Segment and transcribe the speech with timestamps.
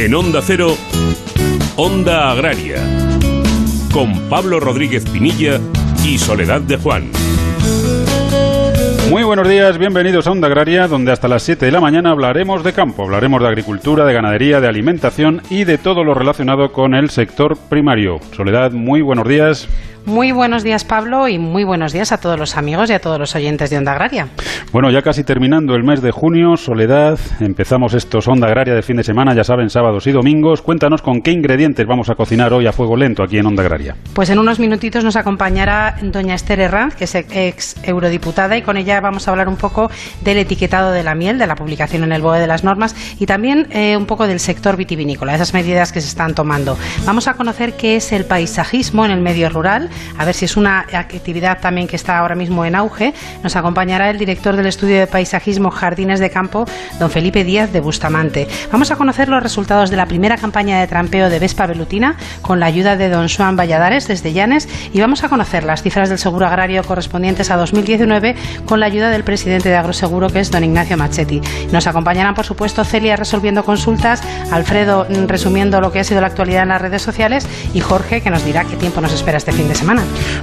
[0.00, 0.76] En Onda Cero,
[1.74, 2.76] Onda Agraria,
[3.92, 5.58] con Pablo Rodríguez Pinilla
[6.04, 7.10] y Soledad de Juan.
[9.10, 12.62] Muy buenos días, bienvenidos a Onda Agraria, donde hasta las 7 de la mañana hablaremos
[12.62, 16.94] de campo, hablaremos de agricultura, de ganadería, de alimentación y de todo lo relacionado con
[16.94, 18.20] el sector primario.
[18.36, 19.68] Soledad, muy buenos días.
[20.08, 23.18] Muy buenos días, Pablo, y muy buenos días a todos los amigos y a todos
[23.18, 24.28] los oyentes de Onda Agraria.
[24.72, 28.96] Bueno, ya casi terminando el mes de junio, Soledad, empezamos estos Onda Agraria de fin
[28.96, 30.62] de semana, ya saben, sábados y domingos.
[30.62, 33.96] Cuéntanos con qué ingredientes vamos a cocinar hoy a fuego lento aquí en Onda Agraria.
[34.14, 38.78] Pues en unos minutitos nos acompañará doña Esther Herranz, que es ex eurodiputada, y con
[38.78, 39.90] ella vamos a hablar un poco
[40.22, 43.26] del etiquetado de la miel, de la publicación en el BOE de las normas, y
[43.26, 46.78] también eh, un poco del sector vitivinícola, esas medidas que se están tomando.
[47.04, 50.56] Vamos a conocer qué es el paisajismo en el medio rural, a ver si es
[50.56, 53.14] una actividad también que está ahora mismo en auge.
[53.42, 56.64] Nos acompañará el director del estudio de paisajismo Jardines de Campo,
[56.98, 58.48] don Felipe Díaz de Bustamante.
[58.72, 62.60] Vamos a conocer los resultados de la primera campaña de trampeo de Vespa Velutina con
[62.60, 66.18] la ayuda de don Juan Valladares desde Llanes y vamos a conocer las cifras del
[66.18, 68.34] seguro agrario correspondientes a 2019
[68.66, 71.40] con la ayuda del presidente de Agroseguro que es don Ignacio Machetti.
[71.72, 76.28] Nos acompañarán por supuesto Celia resolviendo consultas, Alfredo mm, resumiendo lo que ha sido la
[76.28, 79.52] actualidad en las redes sociales y Jorge que nos dirá qué tiempo nos espera este
[79.52, 79.87] fin de semana.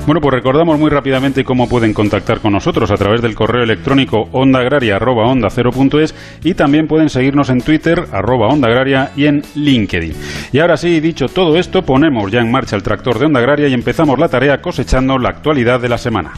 [0.05, 4.27] Bueno, pues recordamos muy rápidamente cómo pueden contactar con nosotros a través del correo electrónico
[4.31, 10.13] ondaagraria.onda0.es y también pueden seguirnos en Twitter, arroba onda agraria y en LinkedIn.
[10.51, 13.67] Y ahora sí, dicho todo esto, ponemos ya en marcha el tractor de Onda Agraria
[13.67, 16.33] y empezamos la tarea cosechando la actualidad de la semana.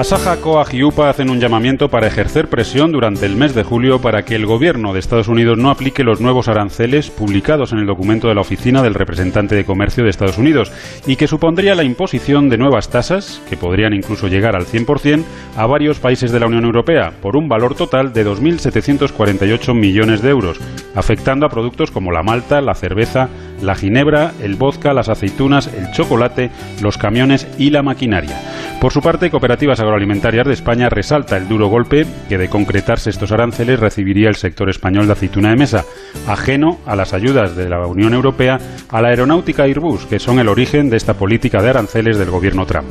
[0.00, 4.00] Asaja, Coag y UPA hacen un llamamiento para ejercer presión durante el mes de julio
[4.00, 7.86] para que el gobierno de Estados Unidos no aplique los nuevos aranceles publicados en el
[7.86, 10.72] documento de la Oficina del Representante de Comercio de Estados Unidos
[11.06, 15.22] y que supondría la imposición de nuevas tasas, que podrían incluso llegar al 100%,
[15.54, 20.30] a varios países de la Unión Europea, por un valor total de 2.748 millones de
[20.30, 20.58] euros,
[20.94, 23.28] afectando a productos como la malta, la cerveza,
[23.62, 26.50] la ginebra, el vodka, las aceitunas, el chocolate,
[26.82, 28.40] los camiones y la maquinaria.
[28.80, 33.32] Por su parte, Cooperativas Agroalimentarias de España resalta el duro golpe que de concretarse estos
[33.32, 35.84] aranceles recibiría el sector español de aceituna de mesa,
[36.26, 40.48] ajeno a las ayudas de la Unión Europea a la aeronáutica Airbus, que son el
[40.48, 42.88] origen de esta política de aranceles del gobierno Trump.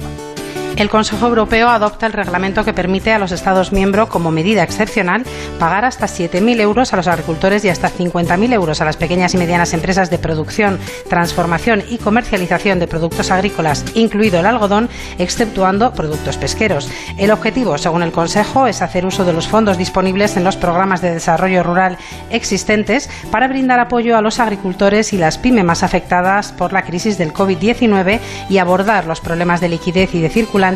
[0.79, 5.25] El Consejo Europeo adopta el reglamento que permite a los Estados miembros, como medida excepcional,
[5.59, 9.38] pagar hasta 7.000 euros a los agricultores y hasta 50.000 euros a las pequeñas y
[9.38, 10.79] medianas empresas de producción,
[11.09, 14.88] transformación y comercialización de productos agrícolas, incluido el algodón,
[15.18, 16.89] exceptuando productos pesqueros.
[17.18, 21.01] El objetivo, según el Consejo, es hacer uso de los fondos disponibles en los programas
[21.01, 21.97] de desarrollo rural
[22.29, 27.18] existentes para brindar apoyo a los agricultores y las pymes más afectadas por la crisis
[27.18, 30.69] del COVID-19 y abordar los problemas de liquidez y de circulación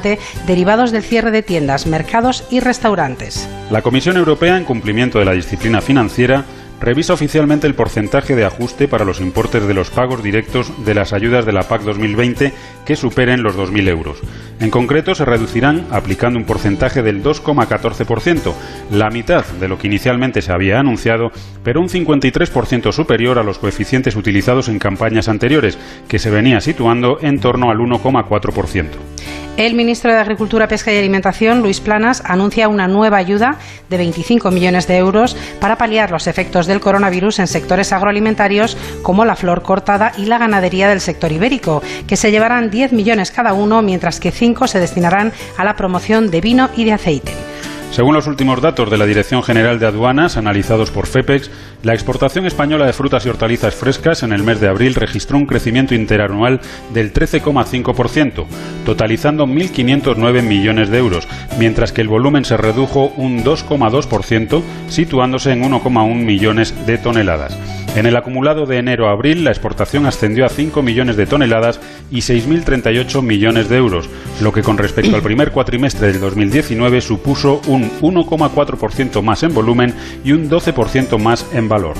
[0.47, 3.47] derivados del cierre de tiendas, mercados y restaurantes.
[3.69, 6.45] La Comisión Europea, en cumplimiento de la disciplina financiera,
[6.83, 11.13] revisa oficialmente el porcentaje de ajuste para los importes de los pagos directos de las
[11.13, 12.51] ayudas de la PAC 2020
[12.85, 14.17] que superen los 2.000 euros.
[14.59, 18.53] En concreto, se reducirán aplicando un porcentaje del 2,14%,
[18.91, 21.31] la mitad de lo que inicialmente se había anunciado,
[21.63, 25.77] pero un 53% superior a los coeficientes utilizados en campañas anteriores,
[26.09, 28.87] que se venía situando en torno al 1,4%.
[29.55, 34.49] El ministro de Agricultura, Pesca y Alimentación, Luis Planas, anuncia una nueva ayuda de 25
[34.49, 39.61] millones de euros para paliar los efectos del coronavirus en sectores agroalimentarios como la flor
[39.61, 44.19] cortada y la ganadería del sector ibérico, que se llevarán 10 millones cada uno, mientras
[44.19, 47.52] que 5 se destinarán a la promoción de vino y de aceite.
[47.93, 51.51] Según los últimos datos de la Dirección General de Aduanas, analizados por FEPEX,
[51.83, 55.45] la exportación española de frutas y hortalizas frescas en el mes de abril registró un
[55.45, 56.59] crecimiento interanual
[56.91, 58.47] del 13,5%,
[58.83, 61.27] totalizando 1.509 millones de euros,
[61.59, 67.55] mientras que el volumen se redujo un 2,2%, situándose en 1,1 millones de toneladas.
[67.95, 71.79] En el acumulado de enero a abril, la exportación ascendió a 5 millones de toneladas
[72.09, 74.09] y 6.038 millones de euros,
[74.41, 79.93] lo que con respecto al primer cuatrimestre del 2019 supuso un 1,4% más en volumen
[80.23, 81.95] y un 12% más en valor.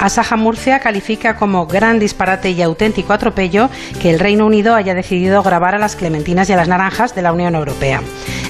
[0.00, 3.70] Asaja Murcia califica como gran disparate y auténtico atropello
[4.00, 7.22] que el Reino Unido haya decidido grabar a las clementinas y a las naranjas de
[7.22, 8.02] la Unión Europea.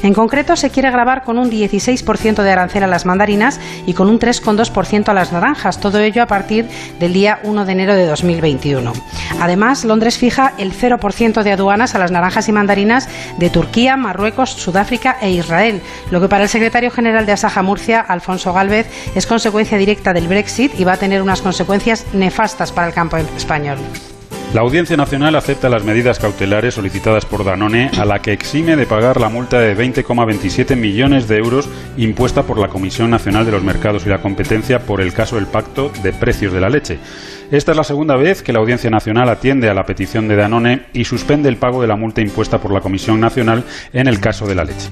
[0.02, 4.10] En concreto, se quiere grabar con un 16% de arancel a las mandarinas y con
[4.10, 6.68] un 3,2% a las naranjas, todo ello a partir
[7.00, 8.92] del día 1 de enero de 2021.
[9.40, 13.08] Además, Londres fija el 0% de aduanas a las naranjas y mandarinas
[13.38, 18.00] de Turquía, Marruecos, Sudáfrica e Israel, lo que para el secretario general de Asaja Murcia,
[18.00, 22.86] Alfonso Gálvez, es consecuencia directa del Brexit y va a tener unas consecuencias nefastas para
[22.86, 23.78] el campo español.
[24.52, 28.86] La Audiencia Nacional acepta las medidas cautelares solicitadas por Danone, a la que exime de
[28.86, 33.64] pagar la multa de 20,27 millones de euros impuesta por la Comisión Nacional de los
[33.64, 37.00] Mercados y la Competencia por el caso del Pacto de Precios de la Leche.
[37.50, 40.86] Esta es la segunda vez que la Audiencia Nacional atiende a la petición de Danone
[40.92, 44.46] y suspende el pago de la multa impuesta por la Comisión Nacional en el caso
[44.46, 44.88] de la leche.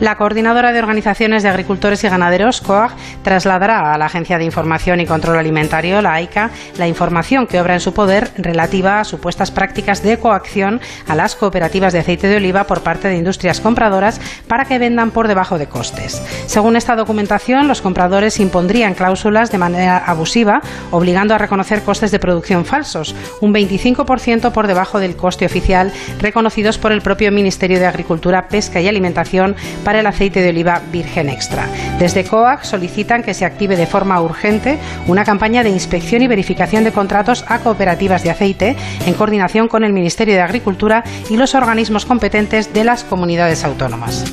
[0.00, 2.92] La coordinadora de organizaciones de agricultores y ganaderos, COAG,
[3.22, 7.74] trasladará a la Agencia de Información y Control Alimentario, la AICA, la información que obra
[7.74, 12.36] en su poder relativa a supuestas prácticas de coacción a las cooperativas de aceite de
[12.36, 16.22] oliva por parte de industrias compradoras para que vendan por debajo de costes.
[16.46, 20.62] Según esta documentación, los compradores impondrían cláusulas de manera abusiva,
[20.92, 26.78] obligando a reconocer costes de producción falsos, un 25% por debajo del coste oficial reconocidos
[26.78, 29.56] por el propio Ministerio de Agricultura, Pesca y Alimentación
[29.96, 31.68] el aceite de oliva virgen extra.
[31.98, 36.84] Desde COAC solicitan que se active de forma urgente una campaña de inspección y verificación
[36.84, 38.76] de contratos a cooperativas de aceite
[39.06, 44.24] en coordinación con el Ministerio de Agricultura y los organismos competentes de las comunidades autónomas.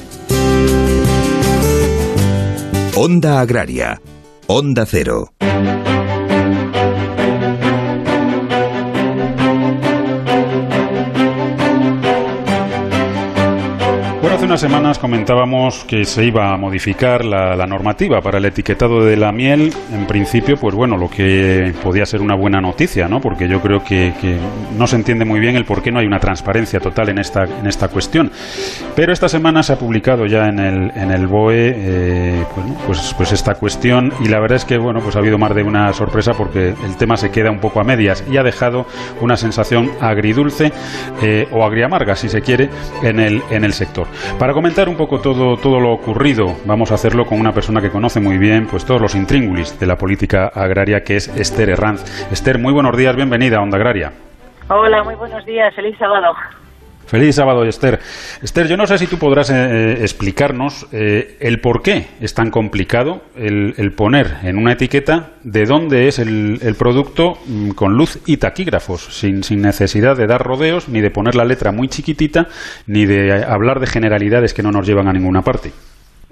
[2.96, 4.02] Onda Agraria.
[4.48, 5.34] Onda Cero.
[14.48, 19.34] Unas semanas comentábamos que se iba a modificar la, normativa para el etiquetado de la
[19.34, 19.74] miel.
[19.92, 23.20] En principio, pues bueno, lo que podía ser una buena noticia, ¿no?
[23.20, 24.14] Porque yo creo que,
[24.78, 27.44] no se entiende muy bien el por qué no hay una transparencia total en esta,
[27.44, 28.32] en esta cuestión.
[28.96, 32.46] Pero esta semana se ha publicado ya en el, en el BOE, eh,
[32.86, 35.64] pues, pues esta cuestión y la verdad es que, bueno, pues ha habido más de
[35.64, 38.86] una sorpresa porque el tema se queda un poco a medias y ha dejado
[39.20, 40.72] una sensación agridulce
[41.22, 42.70] eh, o agriamarga, si se quiere,
[43.04, 44.08] en el, en el sector.
[44.40, 47.90] Para comentar un poco todo, todo lo ocurrido, vamos a hacerlo con una persona que
[47.90, 52.04] conoce muy bien pues todos los intríngulis de la política agraria, que es Esther Herranz.
[52.32, 54.12] Esther, muy buenos días, bienvenida a Onda Agraria.
[54.70, 56.36] Hola, muy buenos días, feliz sábado.
[57.08, 58.00] Feliz sábado, Esther.
[58.42, 62.34] Esther, yo no sé si tú podrás eh, eh, explicarnos eh, el por qué es
[62.34, 68.20] tan complicado el, poner en una etiqueta de dónde es el, producto mm, con luz
[68.26, 72.50] y taquígrafos, sin, sin, necesidad de dar rodeos, ni de poner la letra muy chiquitita,
[72.88, 75.72] ni de hablar de generalidades que no nos llevan a ninguna parte.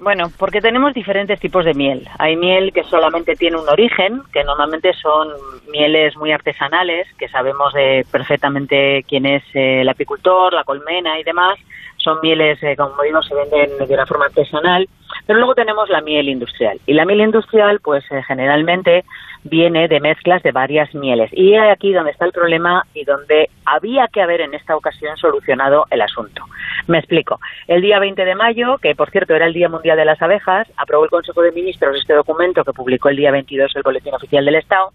[0.06, 2.08] Bueno, porque tenemos diferentes tipos de miel.
[2.20, 5.30] Hay miel que solamente tiene un origen, que normalmente son
[5.68, 11.24] mieles muy artesanales, que sabemos de perfectamente quién es eh, el apicultor, la colmena y
[11.24, 11.58] demás.
[12.06, 14.88] Son mieles, eh, como digo, se venden de una forma artesanal.
[15.26, 16.78] Pero luego tenemos la miel industrial.
[16.86, 19.04] Y la miel industrial, pues eh, generalmente
[19.42, 21.30] viene de mezclas de varias mieles.
[21.32, 25.16] Y es aquí donde está el problema y donde había que haber en esta ocasión
[25.16, 26.44] solucionado el asunto.
[26.86, 27.40] Me explico.
[27.66, 30.68] El día 20 de mayo, que por cierto era el Día Mundial de las Abejas,
[30.76, 34.44] aprobó el Consejo de Ministros este documento que publicó el día 22 el Boletín Oficial
[34.44, 34.92] del Estado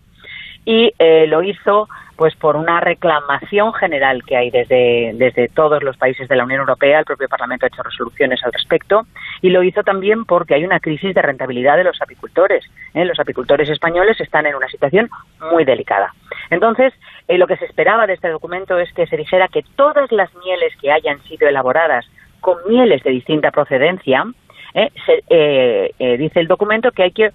[0.63, 1.89] y eh, lo hizo
[2.21, 6.59] pues por una reclamación general que hay desde, desde todos los países de la Unión
[6.59, 9.07] Europea, el propio Parlamento ha hecho resoluciones al respecto,
[9.41, 12.63] y lo hizo también porque hay una crisis de rentabilidad de los apicultores.
[12.93, 13.05] ¿eh?
[13.05, 15.09] Los apicultores españoles están en una situación
[15.51, 16.13] muy delicada.
[16.51, 16.93] Entonces,
[17.27, 20.29] eh, lo que se esperaba de este documento es que se dijera que todas las
[20.45, 22.05] mieles que hayan sido elaboradas
[22.39, 24.25] con mieles de distinta procedencia,
[24.73, 24.91] ¿eh?
[25.05, 27.31] se, eh, eh, dice el documento que hay que,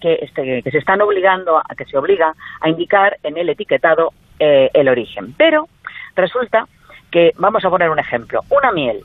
[0.00, 4.12] que, este, que se están obligando a que se obliga a indicar en el etiquetado
[4.38, 5.32] el origen.
[5.38, 5.66] Pero
[6.14, 6.66] resulta
[7.10, 9.00] que vamos a poner un ejemplo, una miel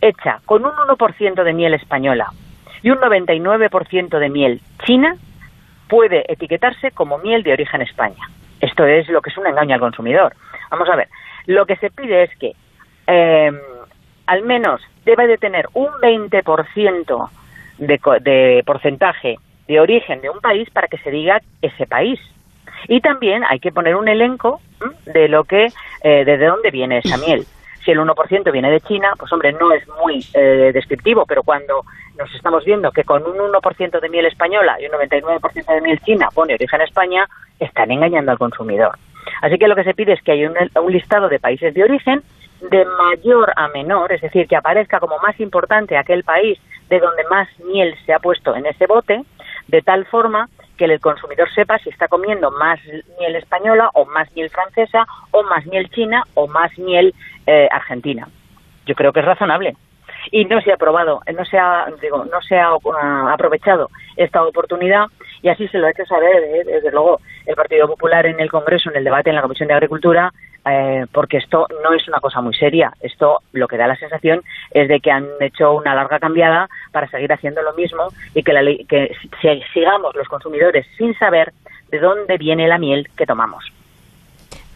[0.00, 2.30] hecha con un 1% de miel española
[2.82, 5.16] y un 99% de miel china
[5.88, 8.28] puede etiquetarse como miel de origen España.
[8.60, 10.34] Esto es lo que es un engaño al consumidor.
[10.70, 11.08] Vamos a ver,
[11.46, 12.52] lo que se pide es que
[14.26, 17.30] al menos debe de tener un 20%
[17.78, 22.20] de, de porcentaje de origen de un país para que se diga ese país.
[22.88, 24.60] Y también hay que poner un elenco
[25.06, 25.68] de lo que,
[26.02, 27.44] eh, de dónde viene esa miel.
[27.84, 31.82] Si el 1% viene de China, pues hombre, no es muy eh, descriptivo, pero cuando
[32.18, 36.00] nos estamos viendo que con un 1% de miel española y un 99% de miel
[36.00, 37.26] china pone origen España,
[37.58, 38.96] están engañando al consumidor.
[39.42, 40.50] Así que lo que se pide es que haya
[40.80, 42.22] un listado de países de origen
[42.70, 47.24] de mayor a menor, es decir, que aparezca como más importante aquel país de donde
[47.24, 49.22] más miel se ha puesto en ese bote,
[49.68, 52.80] de tal forma que el consumidor sepa si está comiendo más
[53.18, 57.14] miel española o más miel francesa o más miel china o más miel
[57.46, 58.28] eh, argentina.
[58.86, 59.76] Yo creo que es razonable
[60.30, 64.42] y no se ha aprobado, no se ha, digo, no se ha uh, aprovechado esta
[64.42, 65.06] oportunidad
[65.42, 68.50] y así se lo ha hecho saber, eh, desde luego, el Partido Popular en el
[68.50, 70.32] Congreso, en el debate en la Comisión de Agricultura,
[70.66, 72.92] eh, porque esto no es una cosa muy seria.
[73.00, 77.08] Esto lo que da la sensación es de que han hecho una larga cambiada para
[77.08, 81.52] seguir haciendo lo mismo y que, la que sigamos los consumidores sin saber
[81.90, 83.64] de dónde viene la miel que tomamos.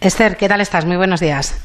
[0.00, 0.84] Esther, ¿qué tal estás?
[0.84, 1.58] Muy buenos días.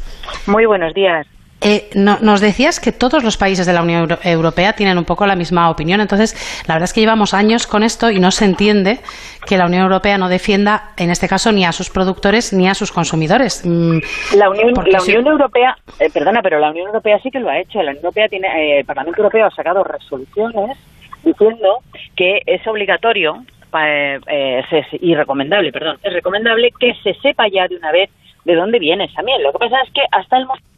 [0.47, 1.27] Muy buenos días.
[1.61, 5.35] Eh, nos decías que todos los países de la Unión Europea tienen un poco la
[5.35, 6.01] misma opinión.
[6.01, 6.35] Entonces,
[6.67, 8.99] la verdad es que llevamos años con esto y no se entiende
[9.47, 12.73] que la Unión Europea no defienda, en este caso, ni a sus productores ni a
[12.73, 13.63] sus consumidores.
[13.65, 13.99] Mm,
[14.35, 17.59] la Unión, la Unión Europea, eh, perdona, pero la Unión Europea sí que lo ha
[17.59, 17.81] hecho.
[17.81, 20.77] La Unión Europea tiene, eh, el Parlamento Europeo ha sacado resoluciones
[21.23, 21.79] diciendo
[22.17, 23.45] que es obligatorio
[25.01, 28.09] y recomendable, perdón, es recomendable que se sepa ya de una vez
[28.45, 29.41] de dónde viene esa miel.
[29.41, 30.72] Lo que pasa es que hasta el momento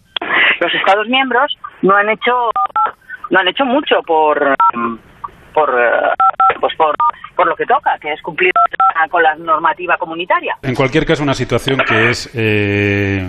[0.59, 2.51] los Estados miembros no han hecho
[3.29, 4.55] no han hecho mucho por
[5.53, 5.71] por
[6.59, 6.95] pues por,
[7.35, 8.51] por lo que toca, que es cumplir
[9.09, 10.57] con la normativa comunitaria.
[10.61, 13.21] En cualquier caso, una situación que es eh,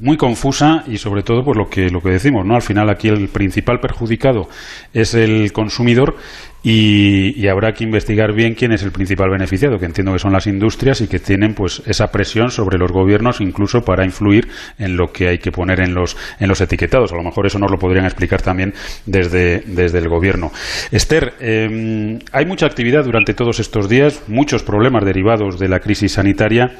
[0.00, 2.54] muy confusa y sobre todo por lo que lo que decimos, ¿no?
[2.54, 4.48] Al final aquí el principal perjudicado
[4.92, 6.16] es el consumidor
[6.62, 10.46] y, habrá que investigar bien quién es el principal beneficiado, que entiendo que son las
[10.46, 15.12] industrias y que tienen pues esa presión sobre los gobiernos incluso para influir en lo
[15.12, 17.12] que hay que poner en los, en los etiquetados.
[17.12, 18.74] A lo mejor eso nos lo podrían explicar también
[19.06, 20.52] desde, desde el gobierno.
[20.90, 26.12] Esther, em, hay mucha actividad durante todos estos días, muchos problemas derivados de la crisis
[26.12, 26.76] sanitaria.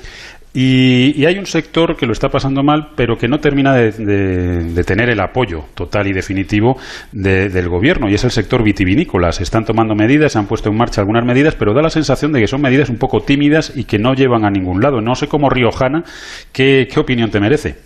[0.55, 5.09] Y, hay un sector que lo está pasando mal, pero que no termina de, tener
[5.09, 6.79] el apoyo total y definitivo
[7.11, 9.33] del gobierno, y es el sector vitivinícola.
[9.33, 12.33] Se están tomando medidas, se han puesto en marcha algunas medidas, pero da la sensación
[12.33, 15.01] de que son medidas un poco tímidas y que no llevan a ningún lado.
[15.01, 16.05] No sé cómo Riojana,
[16.53, 17.77] ¿qué, qué opinión te merece?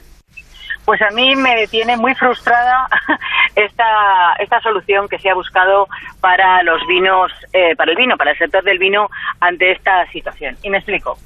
[0.85, 2.89] Pues a mí me tiene muy frustrada
[3.57, 5.89] esta, esta solución que se ha buscado
[6.21, 9.09] para los vinos, eh, para el vino, para el sector del vino
[9.41, 10.57] ante esta situación.
[10.63, 11.19] Y me explico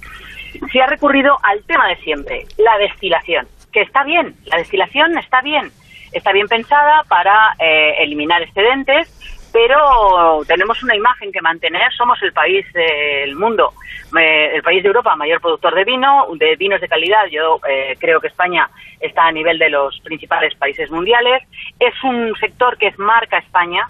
[0.72, 5.40] se ha recurrido al tema de siempre, la destilación, que está bien, la destilación está
[5.42, 5.70] bien,
[6.12, 9.08] está bien pensada para eh, eliminar excedentes,
[9.52, 13.72] pero tenemos una imagen que mantener, somos el país del mundo,
[14.18, 17.96] eh, el país de Europa mayor productor de vino, de vinos de calidad, yo eh,
[17.98, 18.68] creo que España
[19.00, 21.42] está a nivel de los principales países mundiales,
[21.78, 23.88] es un sector que es marca España,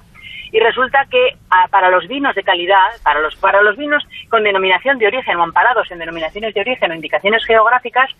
[0.53, 4.45] y resulta que ah, para los vinos de calidad, para los, para los vinos con
[4.45, 8.11] denominación de origen o amparados en denominaciones de origen o indicaciones geográficas,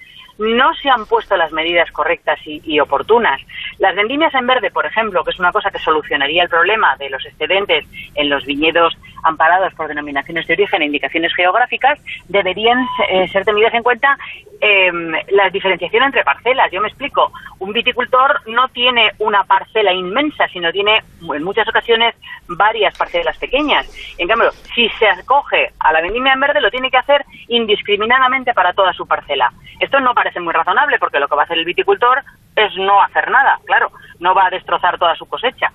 [0.41, 3.41] no se han puesto las medidas correctas y, oportunas.
[3.79, 7.11] Las vendimias en verde, por ejemplo, que es una cosa que solucionaría el problema de
[7.11, 7.85] los excedentes
[8.15, 13.75] en los viñedos amparados por denominaciones de origen e indicaciones geográficas, deberían eh, ser tenidas
[13.75, 14.17] en cuenta
[14.63, 14.91] eh,
[15.31, 16.71] la diferenciación entre parcelas.
[16.73, 22.15] Yo me explico, un viticultor no tiene una parcela inmensa, sino tiene en muchas ocasiones
[22.49, 23.87] varias parcelas pequeñas.
[24.19, 28.55] En cambio, si se acoge a la vendimia en verde, lo tiene que hacer indiscriminadamente
[28.55, 29.53] para toda su parcela.
[29.79, 32.23] Esto no parece muy razonable porque lo que va a hacer el viticultor
[32.57, 35.73] es no hacer nada, claro, no va a destrozar toda su cosecha.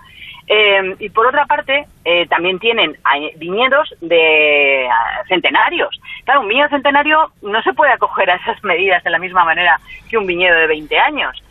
[0.47, 2.95] Eh, y por otra parte, eh, también tienen
[3.37, 4.87] viñedos de
[5.27, 5.99] centenarios.
[6.23, 9.79] Claro, un viñedo centenario no se puede acoger a esas medidas de la misma manera
[10.09, 11.41] que un viñedo de 20 años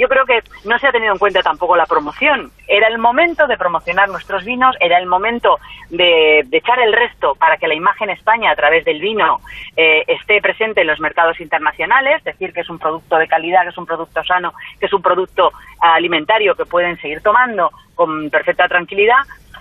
[0.00, 2.50] yo creo que no se ha tenido en cuenta tampoco la promoción.
[2.66, 5.58] Era el momento de promocionar nuestros vinos, era el momento
[5.90, 9.40] de, echar el resto para que la imagen España a través del vino
[9.76, 13.68] eh, esté presente en los mercados internacionales, decir que es un producto de calidad, que
[13.68, 18.68] es un producto sano, que es un producto alimentario que pueden seguir tomando con perfecta
[18.68, 19.20] tranquilidad.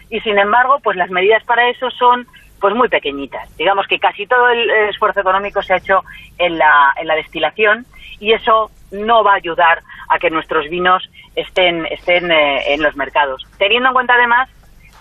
[0.10, 2.26] Y sin embargo, pues las medidas para eso son
[2.62, 3.58] pues muy pequeñitas.
[3.58, 6.02] Digamos que casi todo el esfuerzo económico se ha hecho
[6.38, 7.86] en la, en la destilación
[8.22, 12.96] y eso no va a ayudar a que nuestros vinos estén, estén eh, en los
[12.96, 13.46] mercados.
[13.58, 14.50] Teniendo en cuenta además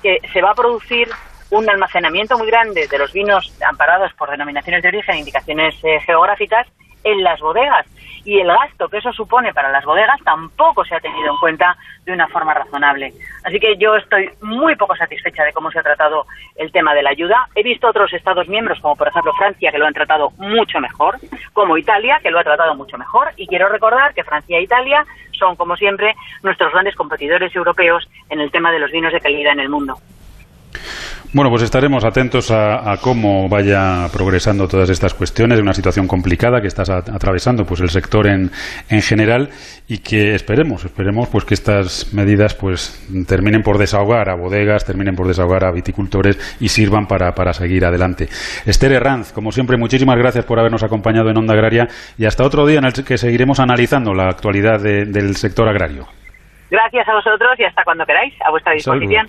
[0.02, 1.08] que se va a producir
[1.50, 5.98] un almacenamiento muy grande de los vinos amparados por denominaciones de origen e indicaciones eh,
[6.00, 6.66] geográficas
[7.04, 7.86] en las bodegas
[8.24, 11.76] y el gasto que eso supone para las bodegas tampoco se ha tenido en cuenta
[12.04, 13.12] de una forma razonable.
[13.44, 17.02] Así que yo estoy muy poco satisfecha de cómo se ha tratado el tema de
[17.02, 17.48] la ayuda.
[17.54, 21.18] He visto otros Estados miembros, como por ejemplo Francia, que lo han tratado mucho mejor,
[21.52, 23.32] como Italia, que lo ha tratado mucho mejor.
[23.36, 28.40] Y quiero recordar que Francia e Italia son, como siempre, nuestros grandes competidores europeos en
[28.40, 29.94] el tema de los vinos de calidad en el mundo.
[31.34, 36.62] Bueno, pues estaremos atentos a, cómo vaya progresando todas estas cuestiones de una situación complicada
[36.62, 38.50] que está atravesando pues el sector en,
[38.88, 39.50] en general
[39.86, 45.14] y que esperemos, esperemos pues que estas medidas pues terminen por desahogar a bodegas, terminen
[45.14, 48.24] por desahogar a viticultores y sirvan para, para seguir adelante.
[48.64, 52.64] Esther Herranz, como siempre, muchísimas gracias por habernos acompañado en Onda Agraria y hasta otro
[52.64, 56.06] día en el que seguiremos analizando la actualidad del sector agrario.
[56.70, 59.28] Gracias a vosotros y hasta cuando queráis, a vuestra disposición.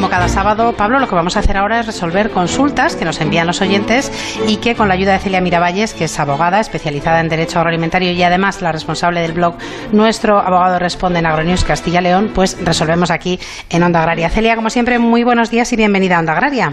[0.00, 3.04] Como cada sábado sábado, Pablo, lo que vamos a hacer ahora es resolver consultas que
[3.04, 4.10] nos envían los oyentes
[4.48, 8.10] y que con la ayuda de Celia Miravalles, que es abogada especializada en Derecho Agroalimentario
[8.10, 9.58] y además la responsable del blog
[9.92, 14.30] Nuestro Abogado Responde en Agronews Castilla León, pues resolvemos aquí en Onda Agraria.
[14.30, 16.72] Celia, como siempre, muy buenos días y bienvenida a Onda Agraria.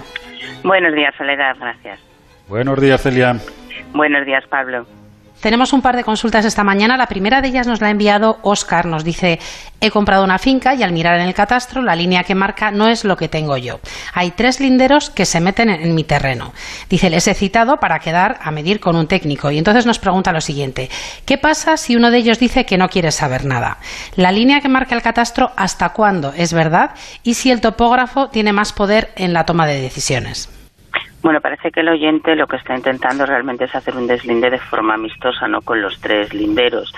[0.63, 1.99] Buenos días, Soledad, gracias.
[2.47, 3.35] Buenos días, Celia.
[3.91, 4.87] Buenos días, Pablo.
[5.41, 6.97] Tenemos un par de consultas esta mañana.
[6.97, 8.87] La primera de ellas nos la ha enviado Oscar.
[8.87, 9.39] Nos dice,
[9.79, 12.87] he comprado una finca y al mirar en el catastro la línea que marca no
[12.87, 13.79] es lo que tengo yo.
[14.13, 16.53] Hay tres linderos que se meten en, mi terreno.
[16.89, 19.51] Dice, les he citado para quedar a medir con un técnico.
[19.51, 20.89] Y entonces nos pregunta lo siguiente,
[21.25, 23.77] ¿qué pasa si uno de ellos dice que no quiere saber nada?
[24.15, 26.91] La línea que marca el catastro, ¿hasta cuándo es verdad?
[27.23, 30.49] Y si el topógrafo tiene más poder en la toma de decisiones.
[31.27, 34.59] Bueno, parece que el oyente lo que está intentando realmente es hacer un deslinde de
[34.59, 36.93] forma amistosa, no con los tres linderos.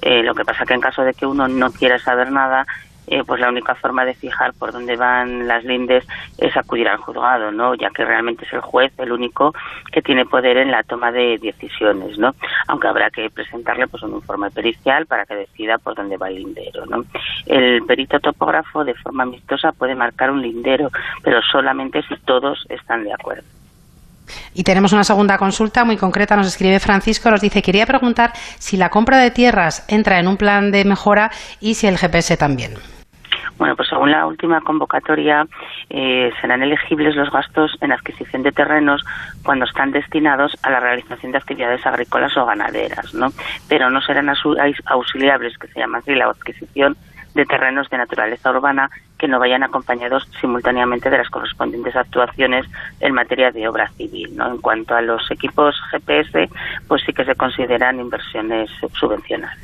[0.00, 2.64] Eh, lo que pasa que en caso de que uno no quiera saber nada,
[3.06, 6.02] eh, pues la única forma de fijar por dónde van las lindes
[6.38, 7.74] es acudir al juzgado, ¿no?
[7.74, 9.52] Ya que realmente es el juez el único
[9.92, 12.34] que tiene poder en la toma de decisiones, ¿no?
[12.68, 16.36] Aunque habrá que presentarle pues un informe pericial para que decida por dónde va el
[16.36, 17.04] lindero, ¿no?
[17.44, 20.88] El perito topógrafo de forma amistosa puede marcar un lindero,
[21.22, 23.44] pero solamente si todos están de acuerdo.
[24.54, 28.76] Y tenemos una segunda consulta muy concreta, nos escribe Francisco, nos dice, quería preguntar si
[28.76, 32.74] la compra de tierras entra en un plan de mejora y si el GPS también.
[33.56, 35.46] Bueno, pues según la última convocatoria,
[35.88, 39.04] eh, serán elegibles los gastos en adquisición de terrenos
[39.44, 43.28] cuando están destinados a la realización de actividades agrícolas o ganaderas, ¿no?
[43.68, 44.28] Pero no serán
[44.86, 46.96] auxiliables, que se llama así, la adquisición
[47.34, 52.66] de terrenos de naturaleza urbana que no vayan acompañados simultáneamente de las correspondientes actuaciones
[53.00, 54.36] en materia de obra civil.
[54.36, 54.50] ¿no?
[54.50, 56.48] En cuanto a los equipos GPS,
[56.88, 59.58] pues sí que se consideran inversiones subvencionadas.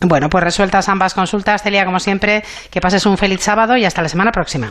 [0.00, 4.02] Bueno, pues resueltas ambas consultas, Celia, como siempre, que pases un feliz sábado y hasta
[4.02, 4.70] la semana próxima.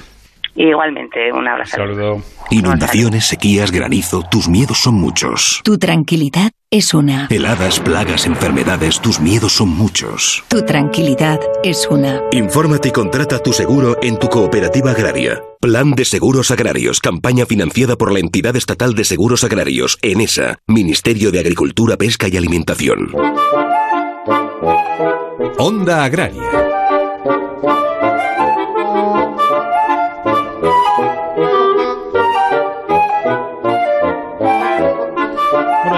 [0.56, 1.76] Igualmente, un abrazo.
[1.76, 2.22] Saludo.
[2.50, 5.62] Inundaciones, sequías, granizo, tus miedos son muchos.
[5.64, 7.28] Tu tranquilidad es una.
[7.30, 10.44] Heladas, plagas, enfermedades, tus miedos son muchos.
[10.48, 12.22] Tu tranquilidad es una.
[12.32, 15.42] Infórmate y contrata tu seguro en tu cooperativa agraria.
[15.60, 21.32] Plan de Seguros Agrarios, campaña financiada por la entidad estatal de seguros agrarios, ENESA, Ministerio
[21.32, 23.12] de Agricultura, Pesca y Alimentación.
[25.58, 26.66] Onda Agraria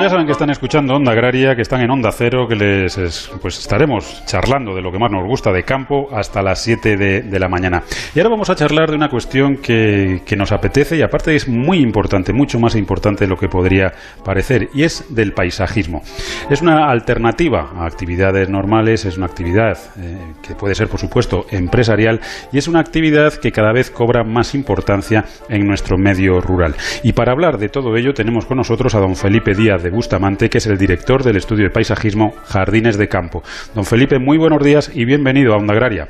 [0.01, 3.57] ya saben que están escuchando Onda Agraria, que están en Onda Cero, que les pues
[3.57, 7.47] estaremos charlando de lo que más nos gusta de campo hasta las 7 de, la
[7.47, 7.83] mañana.
[8.15, 11.47] Y ahora vamos a charlar de una cuestión que, que, nos apetece y aparte es
[11.47, 16.01] muy importante, mucho más importante de lo que podría parecer, y es del paisajismo.
[16.49, 21.45] Es una alternativa a actividades normales, es una actividad eh, que puede ser, por supuesto,
[21.51, 22.19] empresarial
[22.51, 26.75] y es una actividad que cada vez cobra más importancia en nuestro medio rural.
[27.03, 30.49] Y para hablar de todo ello tenemos con nosotros a don Felipe Díaz de Bustamante,
[30.49, 33.41] que es el director del estudio de paisajismo Jardines de Campo.
[33.73, 36.09] Don Felipe, muy buenos días y bienvenido a Onda Agraria.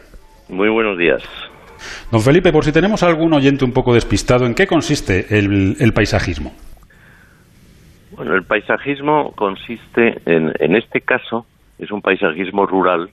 [0.49, 1.21] Muy buenos días.
[2.11, 6.53] Don Felipe, por si tenemos algún oyente un poco despistado, ¿en qué consiste el, paisajismo?
[8.11, 11.45] Bueno, el paisajismo consiste en, en este caso,
[11.77, 13.11] es un paisajismo rural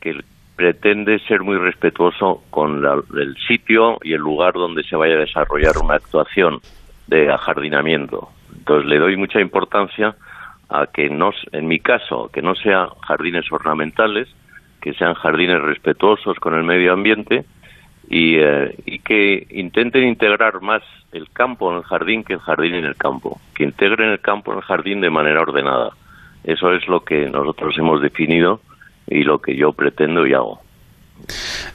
[0.00, 0.20] que
[0.54, 5.72] pretende ser muy respetuoso con el sitio y el lugar donde se vaya a desarrollar
[5.82, 6.60] una actuación
[7.08, 8.30] de ajardinamiento.
[8.66, 10.16] Entonces le doy mucha importancia
[10.68, 14.26] a que no, en mi caso, que no sean jardines ornamentales,
[14.80, 17.44] que sean jardines respetuosos con el medio ambiente
[18.08, 22.74] y, eh, y que intenten integrar más el campo en el jardín que el jardín
[22.74, 25.90] en el campo, que integren el campo en el jardín de manera ordenada.
[26.42, 28.60] Eso es lo que nosotros hemos definido
[29.06, 30.65] y lo que yo pretendo y hago.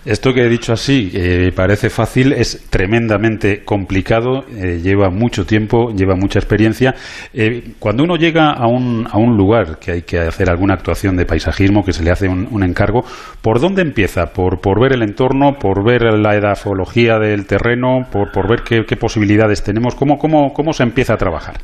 [0.06, 5.92] Esto que he dicho así eh, parece fácil, es tremendamente complicado, eh, lleva mucho tiempo,
[5.92, 6.96] lleva mucha experiencia.
[7.34, 11.16] Eh, cuando uno llega a un, a un lugar que hay que hacer alguna actuación
[11.18, 13.04] de paisajismo, que se le hace un, encargo,
[13.42, 14.34] ¿por dónde empieza?
[14.34, 18.96] ¿Por, por ver el entorno, por ver la edafología del terreno, por, por ver qué,
[18.96, 19.96] posibilidades tenemos?
[19.96, 21.56] ¿Cómo, cómo, ¿Cómo se empieza a trabajar?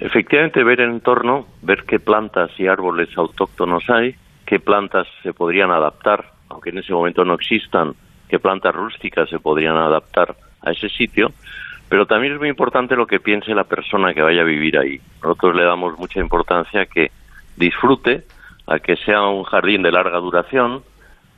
[0.00, 4.14] Efectivamente, ver el entorno, ver qué plantas y árboles autóctonos hay,
[4.46, 7.94] qué plantas se podrían adaptar aunque en ese momento no existan,
[8.28, 11.32] qué plantas rústicas se podrían adaptar a ese sitio,
[11.88, 15.00] pero también es muy importante lo que piense la persona que vaya a vivir ahí.
[15.22, 17.10] Nosotros le damos mucha importancia a que
[17.56, 18.24] disfrute,
[18.66, 20.82] a que sea un jardín de larga duración,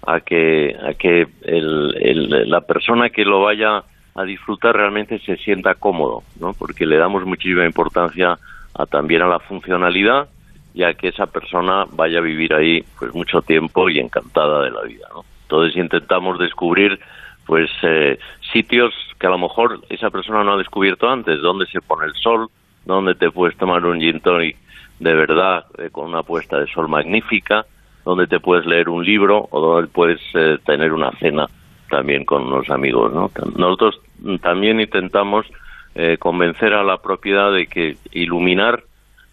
[0.07, 6.23] a que, a que la persona que lo vaya a disfrutar realmente se sienta cómodo,
[6.41, 6.53] ¿no?
[6.55, 8.39] porque le damos muchísima importancia
[8.75, 10.29] a, también a la funcionalidad
[10.75, 14.83] ya que esa persona vaya a vivir ahí pues mucho tiempo y encantada de la
[14.83, 15.07] vida.
[15.15, 15.25] ¿no?
[15.43, 16.99] Entonces intentamos descubrir
[17.47, 18.19] pues eh,
[18.53, 22.15] sitios que a lo mejor esa persona no ha descubierto antes, dónde se pone el
[22.15, 22.49] sol,
[22.85, 24.57] dónde te puedes tomar un gin tonic
[25.01, 27.65] de verdad eh, con una puesta de sol magnífica,
[28.05, 31.47] donde te puedes leer un libro o donde puedes eh, tener una cena
[31.89, 33.13] también con unos amigos.
[33.13, 33.31] ¿no?
[33.57, 34.01] Nosotros
[34.43, 35.47] también intentamos
[35.95, 38.85] eh, convencer a la propiedad de que iluminar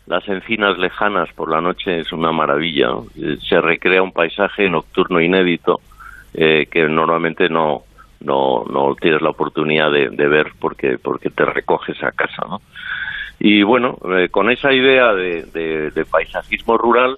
[0.08, 2.90] las encinas lejanas por la noche es una maravilla.
[3.48, 5.82] Se recrea un paisaje nocturno inédito
[6.34, 7.84] que normalmente no,
[8.22, 12.44] no, no tienes la oportunidad de, ver porque, porque te recoges a casa.
[12.48, 12.62] ¿no?
[13.40, 15.44] Y bueno, eh, con esa idea de,
[15.92, 17.18] de, paisajismo rural,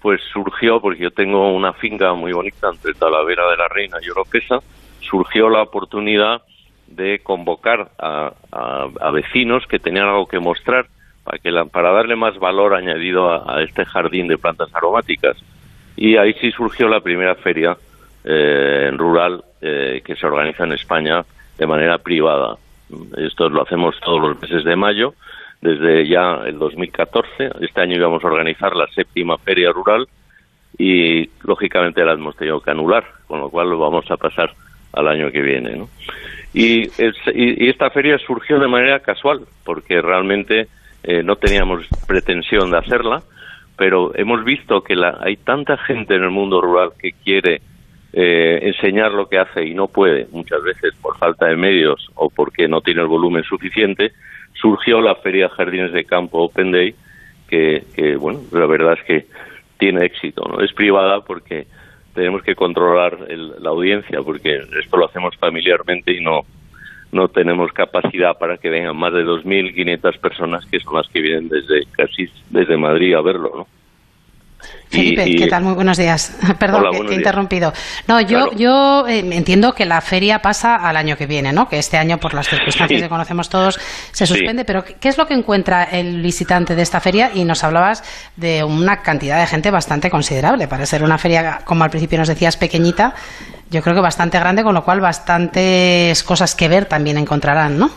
[0.00, 4.10] pues surgió, porque yo tengo una finca muy bonita entre Talavera de la Reina y
[4.10, 4.60] Oropesa,
[5.00, 6.42] surgió la oportunidad
[6.86, 10.86] de convocar a, a, vecinos que tenían algo que mostrar
[11.70, 15.36] para, darle más valor añadido a, este jardín de plantas aromáticas.
[15.96, 17.76] Y ahí sí surgió la primera feria
[18.24, 21.24] eh, rural eh, que se organiza en España
[21.58, 22.56] de manera privada.
[23.16, 25.14] Esto lo hacemos todos los meses de mayo
[25.60, 27.50] desde ya el 2014.
[27.60, 30.06] Este año íbamos a organizar la séptima feria rural
[30.78, 34.52] y lógicamente la hemos tenido que anular, con lo cual lo vamos a pasar
[34.92, 35.76] al año que viene.
[35.76, 35.88] ¿no?
[36.52, 36.88] Y,
[37.68, 40.68] esta feria surgió de manera casual, porque realmente
[41.02, 43.22] eh, no teníamos pretensión de hacerla,
[43.76, 47.60] pero hemos visto que la, hay tanta gente en el mundo rural que quiere
[48.12, 52.30] eh, enseñar lo que hace y no puede, muchas veces por falta de medios o
[52.30, 54.12] porque no tiene el volumen suficiente,
[54.54, 56.94] surgió la Feria Jardines de Campo Open Day,
[57.48, 59.26] que, bueno, la verdad es que
[59.78, 60.60] tiene éxito, ¿no?
[60.60, 61.66] Es privada porque
[62.14, 66.46] tenemos que controlar la audiencia, porque esto lo hacemos familiarmente y no,
[67.16, 71.48] no tenemos capacidad para que vengan más de 2.500 personas, que son las que vienen
[71.48, 73.75] desde casi desde Madrid a verlo, ¿no?
[74.88, 75.64] Felipe, ¿qué tal?
[75.64, 76.38] Muy buenos días.
[76.58, 77.72] Perdón que te he interrumpido.
[78.06, 81.68] No, yo, yo eh, entiendo que la feria pasa al año que viene, ¿no?
[81.68, 83.78] Que este año, por las circunstancias que conocemos todos,
[84.12, 84.64] se suspende.
[84.64, 87.30] Pero, ¿qué es lo que encuentra el visitante de esta feria?
[87.34, 88.02] Y nos hablabas
[88.36, 90.68] de una cantidad de gente bastante considerable.
[90.68, 93.14] Para ser una feria, como al principio nos decías, pequeñita,
[93.70, 97.90] yo creo que bastante grande, con lo cual bastantes cosas que ver también encontrarán, ¿no?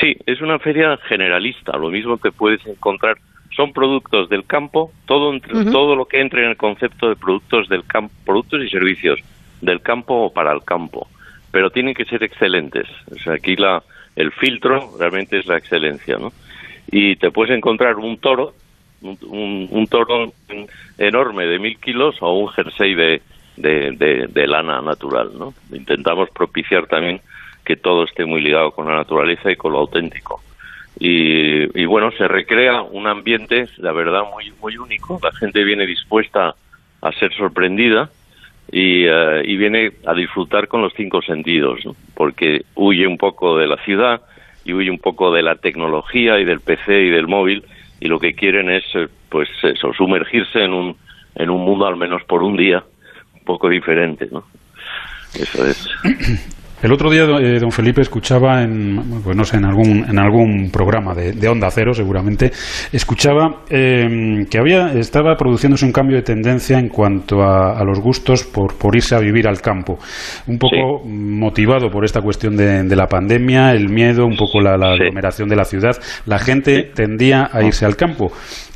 [0.00, 1.76] Sí, es una feria generalista.
[1.76, 3.16] Lo mismo que puedes encontrar
[3.58, 5.36] son productos del campo, todo,
[5.72, 9.18] todo lo que entre en el concepto de productos del campo, productos y servicios
[9.60, 11.08] del campo o para el campo,
[11.50, 12.86] pero tienen que ser excelentes.
[13.10, 13.82] O sea, aquí la,
[14.14, 16.32] el filtro realmente es la excelencia, ¿no?
[16.92, 18.54] Y te puedes encontrar un toro,
[19.02, 20.32] un, toro
[20.96, 23.22] enorme de mil kilos o un jersey de,
[23.56, 25.52] de, de, lana natural, ¿no?
[25.72, 27.20] Intentamos propiciar también
[27.64, 30.42] que todo esté muy ligado con la naturaleza y con lo auténtico
[31.00, 35.20] y, bueno, se recrea un ambiente, la verdad, muy, muy único.
[35.22, 36.54] La gente viene dispuesta
[37.00, 38.10] a ser sorprendida
[38.72, 41.80] y, eh, y viene a disfrutar con los cinco sentidos,
[42.14, 44.22] porque huye un poco de la ciudad
[44.64, 47.64] y huye un poco de la tecnología y del PC y del móvil
[48.00, 50.96] y lo que quieren es, eh, pues, eso, sumergirse en un,
[51.34, 52.82] en un mundo al menos por un día
[53.34, 54.44] un poco diferente, ¿no?
[55.34, 55.88] Eso es.
[56.80, 60.70] El otro día, eh, don Felipe, escuchaba en, pues no sé, en algún, en algún
[60.70, 62.52] programa de, Onda Cero, seguramente,
[62.92, 68.44] escuchaba em, que había, estaba produciéndose un cambio de tendencia en cuanto a, los gustos
[68.44, 69.98] por, por, irse a vivir al campo.
[70.46, 75.48] Un poco motivado por esta cuestión de, la pandemia, el miedo, un poco la, aglomeración
[75.48, 75.96] de la ciudad.
[76.26, 78.30] La gente tendía a irse al campo.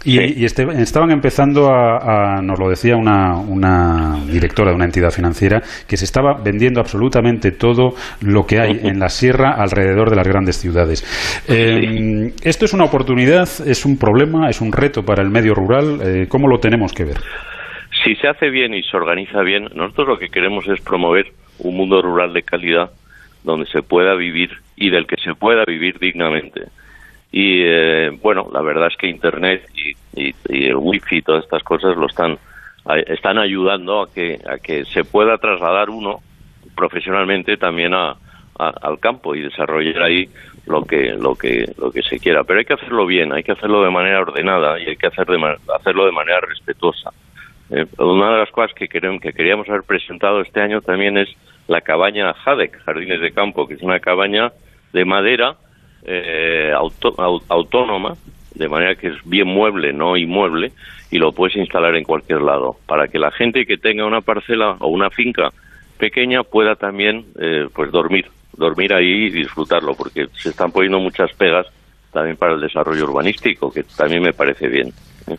[0.04, 5.62] Y, este, estaban empezando a, nos lo decía una, una directora de una entidad financiera,
[5.86, 10.26] que se estaba vendiendo absolutamente todo lo que hay en la sierra alrededor de las
[10.26, 11.02] grandes ciudades.
[11.48, 16.00] Eh, ¿Esto es una oportunidad, es un problema, es un reto para el medio rural?
[16.02, 17.16] Eh, ¿Cómo lo tenemos que ver?
[18.04, 21.26] Si se hace bien y se organiza bien, nosotros lo que queremos es promover
[21.58, 22.90] un mundo rural de calidad
[23.44, 26.62] donde se pueda vivir y del que se pueda vivir dignamente.
[27.30, 29.94] Y eh, bueno, la verdad es que Internet y,
[30.28, 30.34] y,
[30.66, 32.36] el Wi-Fi y todas estas cosas lo están
[33.06, 36.18] están ayudando a que a que se pueda trasladar uno
[36.74, 38.16] profesionalmente también a,
[38.58, 40.28] al campo y desarrollar ahí
[40.66, 42.44] lo que lo que lo que se quiera.
[42.44, 45.26] Pero hay que hacerlo bien hay que hacerlo de manera ordenada y hay que hacer
[45.26, 47.10] de, hacerlo de manera respetuosa.
[47.70, 51.28] Eh, una de las cosas que queremos, que queríamos haber presentado este año también es
[51.68, 54.52] la cabaña Hadek Jardines de Campo que es una cabaña
[54.92, 55.56] de madera
[56.04, 56.72] eh,
[57.48, 58.14] autónoma
[58.54, 60.72] de manera que es bien mueble no inmueble
[61.10, 62.76] y lo puedes instalar en cualquier lado.
[62.86, 65.50] Para que la gente que tenga una parcela o una finca
[66.02, 71.32] pequeña pueda también eh, pues dormir, dormir ahí y disfrutarlo, porque se están poniendo muchas
[71.34, 71.64] pegas
[72.10, 74.88] también para el desarrollo urbanístico, que también me parece bien.
[75.28, 75.36] ¿eh?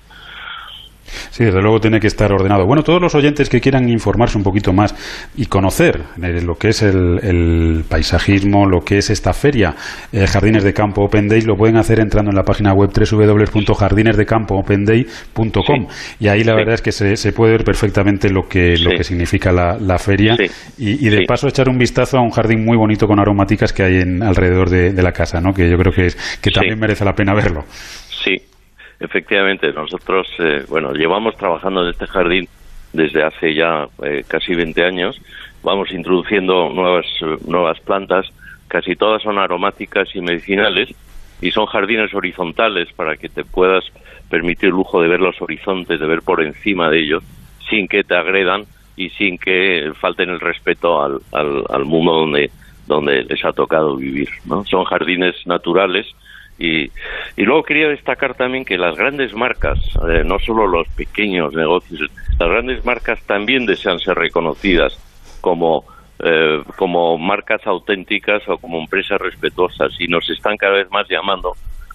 [1.31, 2.65] Sí, desde luego tiene que estar ordenado.
[2.65, 4.93] Bueno, todos los oyentes que quieran informarse un poquito más
[5.35, 9.73] y conocer eh, lo que es el, paisajismo, lo que es esta feria,
[10.11, 15.87] eh, Jardines de Campo Open Day, lo pueden hacer entrando en la página web www.jardinesdecampoOpenDay.com
[16.19, 19.51] y ahí la verdad es que se, puede ver perfectamente lo que, lo que significa
[19.51, 20.37] la, feria.
[20.77, 23.97] Y, de paso echar un vistazo a un jardín muy bonito con aromáticas que hay
[23.97, 25.53] en, alrededor de, la casa, ¿no?
[25.53, 26.07] que yo creo que,
[26.41, 27.65] que también merece la pena verlo.
[28.23, 28.37] Sí,
[29.03, 29.71] efectivamente.
[29.73, 32.47] Nosotros, eh, bueno, llevamos trabajando en este jardín
[32.93, 35.19] desde hace ya eh, casi 20 años.
[35.63, 37.05] Vamos introduciendo nuevas,
[37.47, 38.27] nuevas plantas,
[38.67, 40.89] casi todas son aromáticas y medicinales,
[41.41, 43.83] y son jardines horizontales para que te puedas
[44.29, 47.23] permitir el lujo de ver los horizontes, de ver por encima de ellos,
[47.69, 52.51] sin que te agredan y sin que falten el respeto al, al, al mundo donde,
[52.87, 54.29] donde les ha tocado vivir.
[54.45, 54.65] ¿no?
[54.65, 56.07] Son jardines naturales
[56.57, 56.91] y,
[57.35, 62.09] y luego quería destacar también que las grandes marcas, eh, no solo los pequeños negocios,
[62.39, 64.97] las grandes marcas también desean ser reconocidas
[65.41, 65.85] como,
[66.19, 71.53] eh, como marcas auténticas o como empresas respetuosas y nos están cada vez más llamando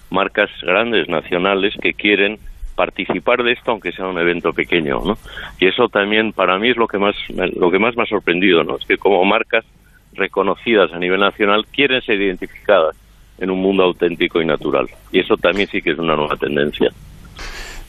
[0.09, 2.39] marcas grandes nacionales que quieren
[2.75, 5.17] participar de esto aunque sea un evento pequeño, ¿no?
[5.59, 8.63] Y eso también para mí es lo que más lo que más me ha sorprendido,
[8.63, 8.77] ¿no?
[8.77, 9.65] Es que como marcas
[10.13, 12.95] reconocidas a nivel nacional quieren ser identificadas
[13.39, 14.87] en un mundo auténtico y natural.
[15.11, 16.89] Y eso también sí que es una nueva tendencia.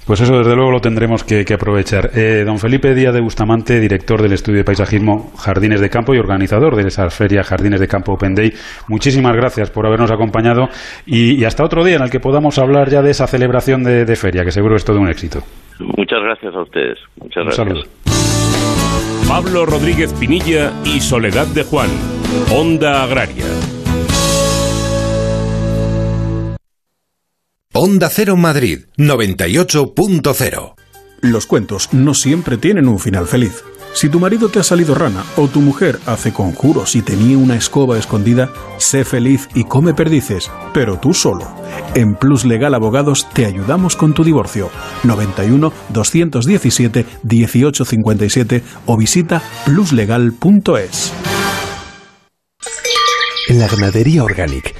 [0.07, 2.11] Pues eso desde luego lo tendremos que, aprovechar.
[2.17, 6.19] Eh, don Felipe Díaz de Bustamante, director del estudio de paisajismo Jardines de Campo y
[6.19, 8.53] organizador de esa feria Jardines de Campo Open Day,
[8.89, 10.69] muchísimas gracias por habernos acompañado
[11.07, 14.45] y, hasta otro día en el que podamos hablar ya de esa celebración de, feria,
[14.45, 15.43] que seguro es todo un éxito.
[15.79, 16.99] Muchas gracias a ustedes.
[17.17, 17.89] Muchas gracias.
[19.29, 21.89] Pablo Rodríguez Pinilla y Soledad de Juan,
[22.53, 23.45] Onda Agraria.
[27.83, 30.75] Onda Cero Madrid 98.0
[31.23, 33.65] Los cuentos no siempre tienen un final feliz.
[33.95, 37.57] Si tu marido te ha salido rana o tu mujer hace conjuros y tenía una
[37.57, 41.51] escoba escondida, sé feliz y come perdices, pero tú solo.
[41.95, 44.69] En Plus Legal Abogados te ayudamos con tu divorcio.
[45.05, 51.15] 91 217 1857 o visita pluslegal.es.
[53.49, 54.80] En la ganadería Organic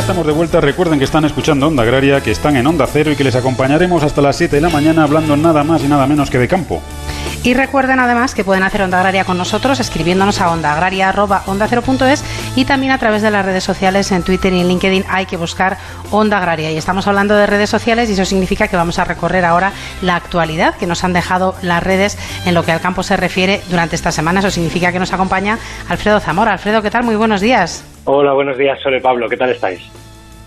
[0.00, 0.60] Estamos de vuelta.
[0.60, 4.02] Recuerden que están escuchando Onda Agraria, que están en Onda Cero y que les acompañaremos
[4.02, 6.80] hasta las 7 de la mañana hablando nada más y nada menos que de campo.
[7.42, 12.24] Y recuerden además que pueden hacer Onda Agraria con nosotros escribiéndonos a ondaagraria.ondacero.es
[12.56, 15.36] y también a través de las redes sociales en Twitter y en LinkedIn hay que
[15.36, 15.76] buscar
[16.10, 16.70] Onda Agraria.
[16.70, 20.16] Y estamos hablando de redes sociales y eso significa que vamos a recorrer ahora la
[20.16, 23.96] actualidad que nos han dejado las redes en lo que al campo se refiere durante
[23.96, 24.40] esta semana.
[24.40, 25.58] Eso significa que nos acompaña
[25.88, 26.52] Alfredo Zamora.
[26.52, 27.04] Alfredo, ¿qué tal?
[27.04, 27.84] Muy buenos días.
[28.04, 29.80] Hola, buenos días, Sole Pablo, ¿qué tal estáis?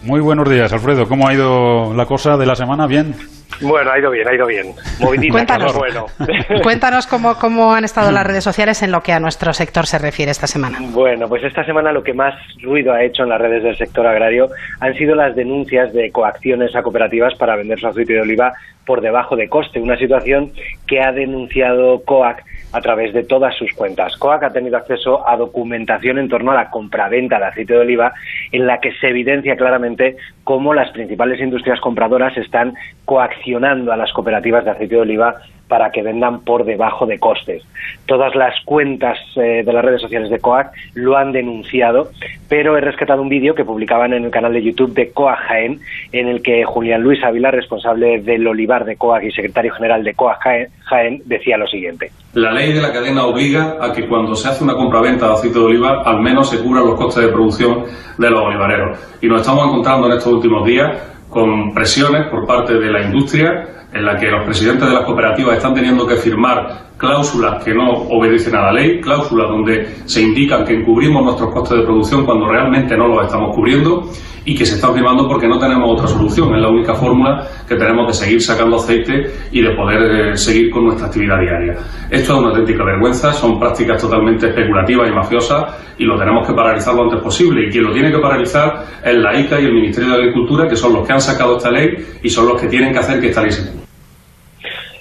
[0.03, 1.07] Muy buenos días, Alfredo.
[1.07, 2.87] ¿Cómo ha ido la cosa de la semana?
[2.87, 3.15] ¿Bien?
[3.61, 4.73] Bueno, ha ido bien, ha ido bien.
[5.31, 6.07] Cuéntanos, bueno.
[6.63, 9.99] Cuéntanos cómo, cómo han estado las redes sociales en lo que a nuestro sector se
[9.99, 10.79] refiere esta semana.
[10.81, 14.05] Bueno, pues esta semana lo que más ruido ha hecho en las redes del sector
[14.07, 18.53] agrario han sido las denuncias de coacciones a cooperativas para vender su aceite de oliva
[18.85, 20.51] por debajo de coste, una situación
[20.87, 24.17] que ha denunciado COAC a través de todas sus cuentas.
[24.17, 28.13] COAC ha tenido acceso a documentación en torno a la compraventa de aceite de oliva
[28.51, 32.73] en la que se evidencia claramente cómo las principales industrias compradoras están
[33.05, 35.35] coaccionando a las cooperativas de aceite de oliva
[35.73, 37.63] para que vendan por debajo de costes.
[38.05, 42.11] Todas las cuentas eh, de las redes sociales de COAC lo han denunciado,
[42.47, 45.79] pero he rescatado un vídeo que publicaban en el canal de YouTube de COAC Jaén,
[46.11, 50.13] en el que Julián Luis Ávila, responsable del olivar de COAC y secretario general de
[50.13, 52.11] COAC Jaén, decía lo siguiente.
[52.35, 55.57] La ley de la cadena obliga a que cuando se hace una compraventa de aceite
[55.57, 57.85] de oliva, al menos se cubran los costes de producción
[58.19, 58.99] de los olivareros.
[59.23, 60.91] Y nos estamos encontrando en estos últimos días
[61.31, 65.57] con presiones por parte de la industria en la que los presidentes de las cooperativas
[65.57, 70.63] están teniendo que firmar cláusulas que no obedecen a la ley, cláusulas donde se indican
[70.63, 74.09] que encubrimos nuestros costes de producción cuando realmente no los estamos cubriendo
[74.45, 76.55] y que se están firmando porque no tenemos otra solución.
[76.55, 80.69] Es la única fórmula que tenemos de seguir sacando aceite y de poder eh, seguir
[80.69, 81.77] con nuestra actividad diaria.
[82.09, 86.53] Esto es una auténtica vergüenza, son prácticas totalmente especulativas y mafiosas y lo tenemos que
[86.53, 87.67] paralizar lo antes posible.
[87.67, 90.75] Y quien lo tiene que paralizar es la ICA y el Ministerio de Agricultura, que
[90.75, 91.89] son los que han sacado esta ley
[92.21, 93.82] y son los que tienen que hacer que esta ley se cumpla.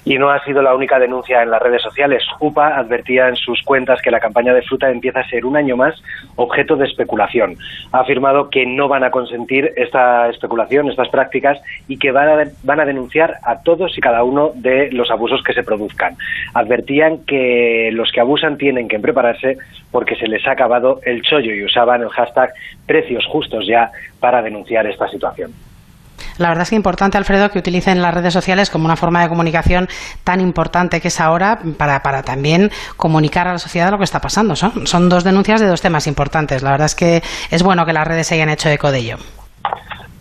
[0.04, 2.24] Y no ha sido la única denuncia en las redes sociales.
[2.40, 5.76] UPA advertía en sus cuentas que la campaña de fruta empieza a ser un año
[5.76, 6.02] más
[6.36, 7.56] objeto de especulación.
[7.92, 12.44] Ha afirmado que no van a consentir esta especulación, estas prácticas, y que van a,
[12.64, 16.16] van a denunciar a todos y cada uno de los abusos que se produzcan.
[16.54, 19.58] Advertían que los que abusan tienen que prepararse
[19.90, 22.52] porque se les ha acabado el chollo y usaban el hashtag
[22.86, 25.52] precios justos ya para denunciar esta situación.
[26.38, 29.22] La verdad es que es importante, Alfredo, que utilicen las redes sociales como una forma
[29.22, 29.88] de comunicación
[30.24, 34.20] tan importante que es ahora para, para también comunicar a la sociedad lo que está
[34.20, 34.56] pasando.
[34.56, 36.62] Son, son dos denuncias de dos temas importantes.
[36.62, 39.18] La verdad es que es bueno que las redes se hayan hecho eco de ello.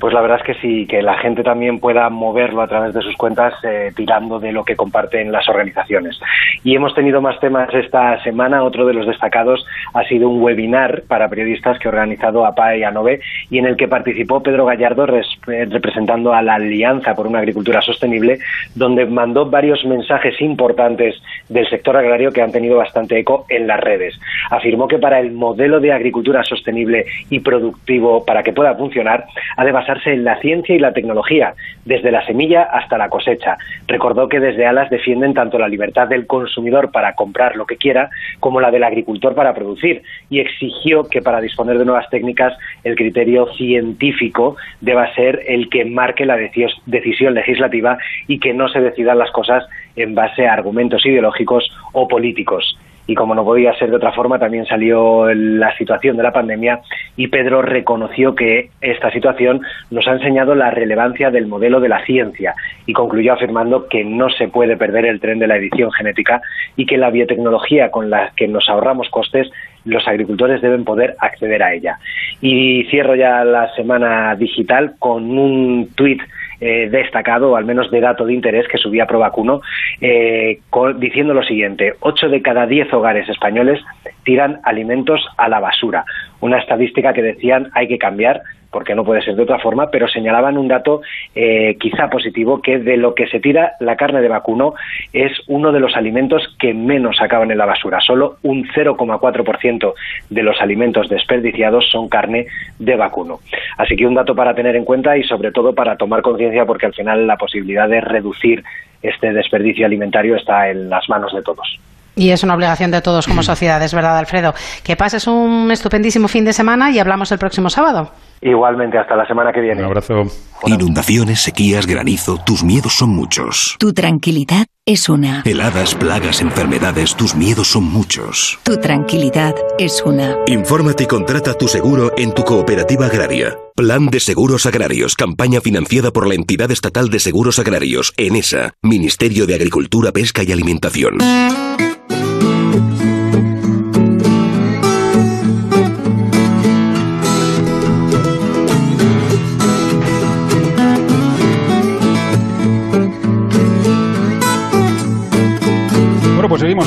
[0.02, 3.04] Pues la verdad es que sí, que la gente también pueda moverlo a través de
[3.04, 6.20] sus cuentas eh, tirando de lo que comparten las organizaciones.
[6.64, 8.64] Y hemos tenido más temas esta semana.
[8.64, 12.84] Otro de los destacados ha sido un webinar para periodistas que ha organizado APA y
[12.84, 17.38] ANOVE y en el que participó Pedro Gallardo eh, representando a la Alianza por una
[17.38, 18.40] Agricultura Sostenible,
[18.74, 23.80] donde mandó varios mensajes importantes del sector agrario que han tenido bastante eco en las
[23.80, 24.20] redes.
[24.50, 29.26] Afirmó que para el modelo de agricultura sostenible y productivo, para que pueda funcionar,
[29.58, 29.72] ha de
[30.06, 31.54] en la ciencia y la tecnología,
[31.86, 33.58] desde la semilla hasta la cosecha.
[33.88, 38.10] Recordó que desde Alas defienden tanto la libertad del consumidor para comprar lo que quiera
[38.40, 42.96] como la del agricultor para producir y exigió que para disponer de nuevas técnicas el
[42.96, 49.18] criterio científico deba ser el que marque la decisión legislativa y que no se decidan
[49.18, 53.96] las cosas en base a argumentos ideológicos o políticos y como no podía ser de
[53.96, 56.82] otra forma, también salió la situación de la pandemia
[57.16, 62.06] y Pedro reconoció que esta situación nos ha enseñado la relevancia del modelo de la
[62.06, 66.42] ciencia y concluyó afirmando que no se puede perder el tren de la edición genética
[66.76, 69.52] y que la biotecnología con la que nos ahorramos costes
[69.84, 71.98] los agricultores deben poder acceder a ella.
[72.40, 76.22] Y cierro ya la semana digital con un tuit
[76.62, 79.62] eh, destacado, o al menos de dato de interés, que subía Provacuno,
[80.00, 80.60] eh,
[80.98, 83.82] diciendo lo siguiente, 8 de cada 10 hogares españoles
[84.24, 86.06] tiran alimentos a la basura.
[86.40, 88.42] Una estadística que decían hay que cambiar
[88.72, 91.02] porque no puede ser de otra forma, pero señalaban un dato
[91.36, 94.74] eh, quizá positivo, que de lo que se tira la carne de vacuno
[95.14, 98.00] es uno de los alimentos que menos acaban en la basura.
[98.00, 99.94] Solo un 0,4%
[100.30, 102.48] de los alimentos desperdiciados son carne
[102.80, 103.40] de vacuno.
[103.78, 106.86] Así que un dato para tener en cuenta y sobre todo para tomar conciencia porque
[106.86, 108.64] al final la posibilidad de reducir
[109.02, 111.80] este desperdicio alimentario está en las manos de todos.
[112.16, 114.54] Y es una obligación de todos como sociedad, es verdad, Alfredo.
[114.84, 118.12] Que pases un estupendísimo fin de semana y hablamos el próximo sábado.
[118.42, 119.82] Igualmente, hasta la semana que viene.
[119.82, 120.24] Un abrazo.
[120.66, 123.76] Inundaciones, sequías, granizo, tus miedos son muchos.
[123.80, 125.44] Tu tranquilidad es una.
[125.46, 128.60] Heladas, plagas, enfermedades, tus miedos son muchos.
[128.64, 130.38] Tu tranquilidad es una.
[130.48, 133.56] Infórmate y contrata tu seguro en tu cooperativa agraria.
[133.76, 139.46] Plan de Seguros Agrarios, campaña financiada por la Entidad Estatal de Seguros Agrarios, ENESA, Ministerio
[139.46, 141.18] de Agricultura, Pesca y Alimentación.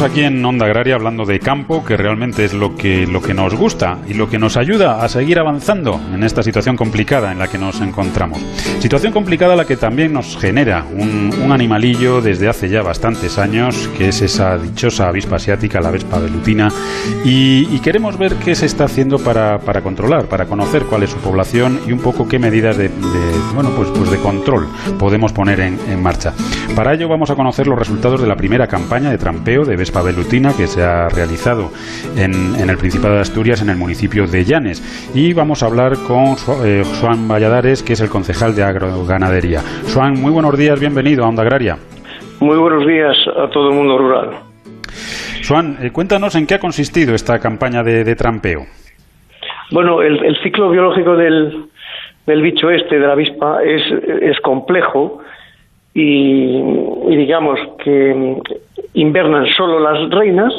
[0.05, 3.55] Aquí en Onda Agraria hablando de campo, que realmente es lo que, lo que nos
[3.55, 7.49] gusta y lo que nos ayuda a seguir avanzando en esta situación complicada en la
[7.49, 8.39] que nos encontramos.
[8.81, 14.09] Situación complicada la que también nos genera un, animalillo desde hace ya bastantes años, que
[14.09, 16.69] es esa dichosa avispa asiática, la avispa velutina,
[17.25, 21.19] y, queremos ver qué se está haciendo para, para, controlar, para conocer cuál es su
[21.19, 22.91] población y un poco qué medidas de,
[23.55, 24.67] bueno, pues, pues de control
[24.99, 26.33] podemos poner en, en marcha.
[26.75, 29.94] Para ello vamos a conocer los resultados de la primera campaña de trampeo de Vespa
[30.03, 31.71] Velutina que se ha realizado
[32.17, 34.83] en, el Principado de Asturias, en el municipio de Llanes.
[35.15, 39.61] Y vamos a hablar con eh, Juan Valladares, que es el concejal de agroganadería.
[39.93, 41.77] Juan, muy buenos días, bienvenido a Onda Agraria.
[42.41, 44.31] Muy buenos días a todo el mundo rural.
[45.47, 48.63] Juan, eh, cuéntanos en qué ha consistido esta campaña de, trampeo.
[49.71, 51.67] Bueno, el, ciclo biológico del,
[52.27, 53.83] del, bicho este, de la avispa, es,
[54.23, 55.21] es complejo
[55.95, 58.37] y, digamos que
[58.95, 60.53] invernan solo las reinas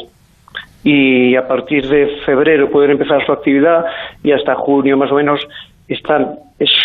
[0.82, 3.84] y a partir de febrero pueden empezar su actividad
[4.22, 5.40] y hasta junio más o menos
[5.88, 6.36] están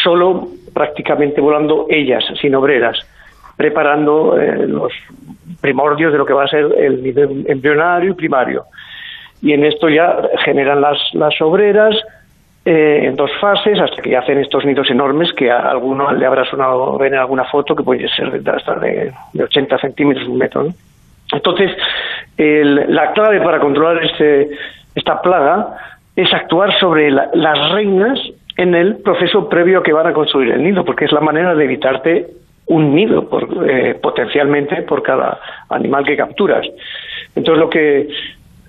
[0.03, 2.97] solo prácticamente volando ellas, sin obreras.
[3.55, 4.91] preparando eh, los
[5.61, 8.65] primordios de lo que va a ser el nivel embrionario y primario.
[9.41, 11.95] Y en esto ya generan las, las obreras
[12.63, 16.45] eh, en dos fases hasta que hacen estos nidos enormes que a alguno le habrá
[16.45, 20.67] sonado ver en alguna foto que puede ser de, hasta de, 80 centímetros, un metro.
[21.33, 21.71] Entonces,
[22.37, 24.49] la clave para controlar este,
[24.95, 25.77] esta plaga
[26.15, 28.19] es actuar sobre las reinas
[28.57, 31.55] en el proceso previo a que van a construir el nido, porque es la manera
[31.55, 32.27] de evitarte
[32.67, 35.39] un nido por, eh, potencialmente por cada
[35.69, 36.65] animal que capturas.
[37.35, 38.07] Entonces lo que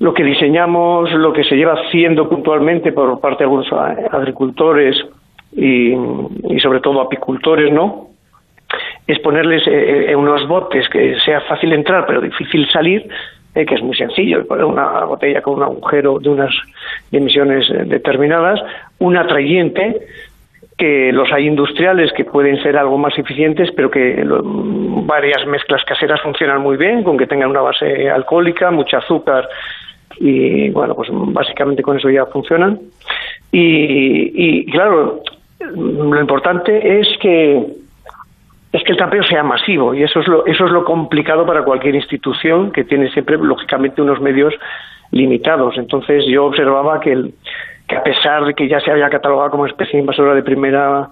[0.03, 4.97] lo que diseñamos, lo que se lleva haciendo puntualmente por parte de algunos agricultores
[5.53, 5.95] y,
[6.61, 8.09] sobre todo apicultores, ¿no?
[9.07, 13.09] Es ponerles eh, en unos botes que sea fácil entrar pero difícil salir,
[13.55, 16.53] eh, que es muy sencillo, poner una botella con un agujero de unas
[17.13, 18.59] emisiones determinadas,
[18.99, 20.01] un atrayente
[20.77, 26.21] que los hay industriales que pueden ser algo más eficientes, pero que varias mezclas caseras
[26.23, 29.49] funcionan muy bien, con que tengan una base alcohólica, mucho azúcar
[30.19, 32.79] y bueno, pues básicamente con eso ya funcionan.
[33.51, 35.23] Y, claro,
[35.61, 37.67] lo importante es que
[38.73, 41.63] es que el trampeo sea masivo y eso es lo eso es lo complicado para
[41.63, 44.55] cualquier institución que tiene siempre lógicamente unos medios
[45.11, 45.77] limitados.
[45.77, 47.35] Entonces yo observaba que el,
[47.87, 51.09] que a pesar de que ya se había catalogado como especie invasora de primera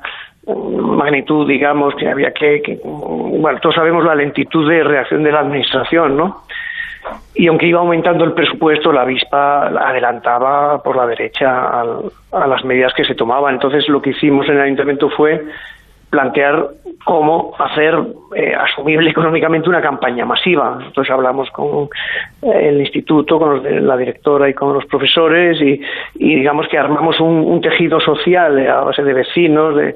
[0.46, 5.40] mm, magnitud, digamos, que había que, bueno, todos sabemos la lentitud de reacción de la
[5.40, 6.42] administración, ¿no?
[7.34, 12.92] Y aunque iba aumentando el presupuesto, la avispa adelantaba por la derecha a las medidas
[12.94, 13.54] que se tomaban.
[13.54, 15.42] Entonces, lo que hicimos en el ayuntamiento fue
[16.10, 16.70] plantear
[17.04, 17.94] cómo hacer
[18.34, 20.78] eh, asumible económicamente una campaña masiva.
[20.84, 21.88] Entonces hablamos con
[22.42, 25.80] eh, el instituto, con la directora y con los profesores y,
[26.14, 29.94] digamos que armamos un, tejido social a base de vecinos, de,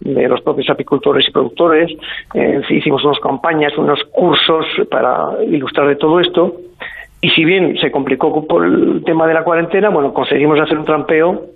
[0.00, 1.90] los propios apicultores y productores.
[2.68, 6.56] Hicimos unas campañas, unos cursos para ilustrar de todo esto.
[7.20, 10.84] Y si bien se complicó por el tema de la cuarentena, bueno, conseguimos hacer un
[10.84, 11.46] trampeo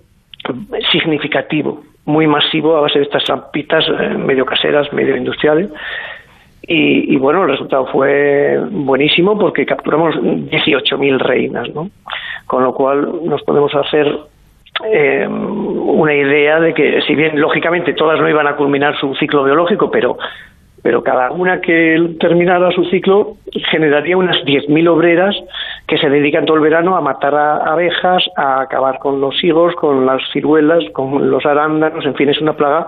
[0.91, 5.69] significativo muy masivo a base de estas trampitas eh, medio caseras, medio industriales.
[6.73, 11.89] Y, bueno, el resultado fue buenísimo porque capturamos 18.000 reinas, ¿no?
[12.45, 14.07] Con lo cual nos podemos hacer
[14.85, 19.43] eh, una idea de que, si bien lógicamente todas no iban a culminar su ciclo
[19.43, 20.17] biológico, pero
[20.83, 23.35] pero cada una que terminara su ciclo
[23.69, 25.35] generaría unas 10.000 obreras
[25.87, 29.75] que se dedican todo el verano a matar a abejas, a acabar con los higos,
[29.75, 32.87] con las ciruelas, con los arándanos, en fin, es una plaga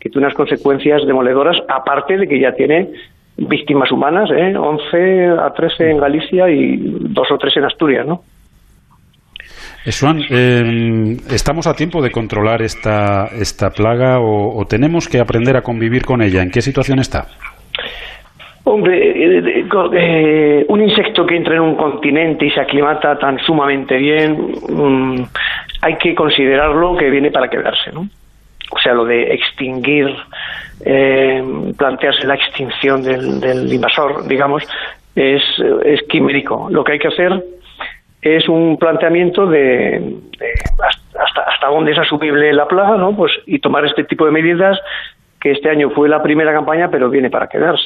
[0.00, 2.88] que tiene unas consecuencias demoledoras, aparte de que ya tiene
[3.36, 4.56] víctimas humanas, ¿eh?
[4.56, 8.22] 11 a 13 en Galicia y dos o tres en Asturias, ¿no?
[9.86, 15.60] Juan, eh, ¿estamos a tiempo de controlar esta, esta plaga o, tenemos que aprender a
[15.60, 16.42] convivir con ella?
[16.42, 17.26] ¿En qué situación está?
[18.64, 23.98] Hombre, eh, eh, un insecto que entra en un continente y se aclimata tan sumamente
[23.98, 25.22] bien, mm,
[25.82, 28.08] hay que considerarlo que viene para quedarse, ¿no?
[28.70, 30.08] O sea, lo de extinguir,
[31.76, 34.66] plantearse la extinción del, del invasor, digamos,
[35.14, 35.42] es,
[35.84, 36.68] es quimérico.
[36.70, 37.44] Lo que hay que hacer
[38.24, 40.16] es un planteamiento de,
[41.14, 43.14] hasta, hasta dónde es asumible la plaga, ¿no?
[43.14, 44.78] Pues y tomar este tipo de medidas
[45.40, 47.84] que este año fue la primera campaña, pero viene para quedarse.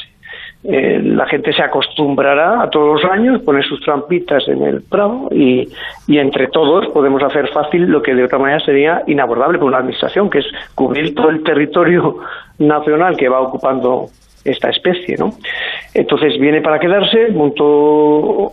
[0.62, 5.28] Eh, la gente se acostumbrará a todos los años poner sus trampitas en el prado
[5.32, 5.68] y,
[6.06, 9.78] y, entre todos podemos hacer fácil lo que de otra manera sería inabordable por una
[9.78, 12.18] administración, que es cubrir todo el territorio
[12.58, 14.06] nacional que va ocupando
[14.44, 15.32] esta especie, ¿no?
[15.94, 18.52] Entonces viene para quedarse, punto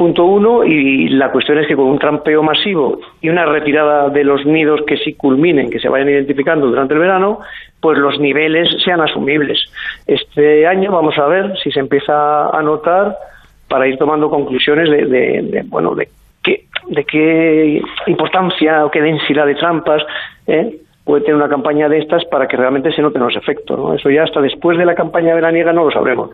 [0.00, 4.24] punto uno, y la cuestión es que con un trampeo masivo y una retirada de
[4.24, 7.40] los nidos que sí culminen, que se vayan identificando durante el verano,
[7.82, 9.58] pues los niveles sean asumibles.
[10.06, 13.14] Este año vamos a ver si se empieza a notar
[13.68, 16.08] para ir tomando conclusiones de, bueno, de
[16.42, 20.02] qué, de qué importancia o qué densidad de trampas
[20.46, 20.76] ¿eh?
[21.04, 23.78] puede tener una campaña de estas para que realmente se noten los efectos.
[23.78, 23.92] ¿no?
[23.92, 26.30] Eso ya hasta después de la campaña veraniega no lo sabremos.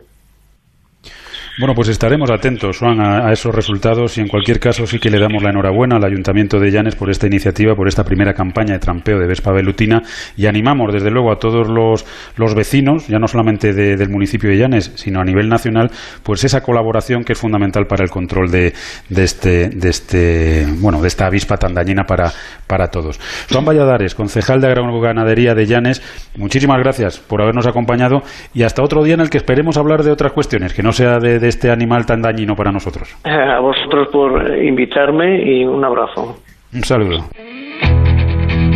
[1.59, 5.17] Bueno, pues estaremos atentos, Juan, a, esos resultados y en cualquier caso sí que le
[5.17, 8.79] damos la enhorabuena al Ayuntamiento de Llanes por esta iniciativa, por esta primera campaña de
[8.79, 10.03] trampeo de Vespa Velutina
[10.35, 12.05] y animamos desde luego a todos los,
[12.35, 15.89] los vecinos, ya no solamente del municipio de Llanes, sino a nivel nacional,
[16.21, 18.75] pues esa colaboración que es fundamental para el control de,
[19.09, 22.31] de este, de este, bueno, de esta avispa tan dañina para,
[22.67, 23.19] para todos.
[23.51, 26.03] Juan Valladares, concejal de Agroganadería de Llanes,
[26.35, 28.21] muchísimas gracias por habernos acompañado
[28.53, 31.17] y hasta otro día en el que esperemos hablar de otras cuestiones, que no sea
[31.17, 33.15] de este animal tan dañino para nosotros.
[33.23, 36.37] A vosotros por invitarme y un abrazo.
[36.73, 37.25] Un saludo.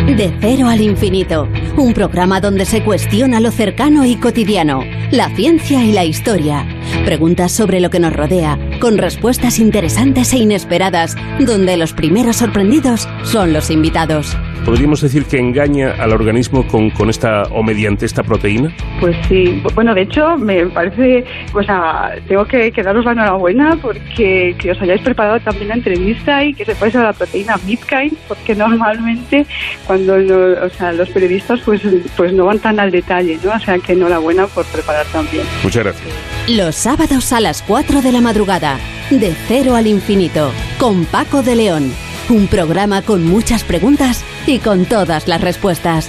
[0.06, 1.48] De cero al infinito.
[1.76, 6.66] un programa donde se cuestiona lo cercano y cotidiano, la ciencia y la historia.
[7.04, 13.08] Preguntas sobre lo que nos rodea, con respuestas interesantes e inesperadas, donde los primeros sorprendidos
[13.22, 14.36] son los invitados.
[14.64, 18.72] ¿Podríamos decir que engaña al organismo con, con esta o mediante esta proteína?
[19.00, 23.76] Pues sí, bueno, de hecho me parece, o sea, tengo que, que daros la enhorabuena
[23.82, 27.56] porque que os hayáis preparado también la entrevista y que se puede a la proteína
[27.64, 29.46] Bitcoin, porque normalmente
[29.86, 31.82] cuando o sea, los periodistas pues,
[32.16, 33.52] pues no van tan al detalle, ¿no?
[33.52, 35.44] O sea que enhorabuena por preparar también.
[35.62, 36.08] Muchas gracias.
[36.48, 38.78] Los sábados a las 4 de la madrugada,
[39.10, 42.11] de cero al infinito, con Paco de León.
[42.32, 46.08] Un programa con muchas preguntas y con todas las respuestas.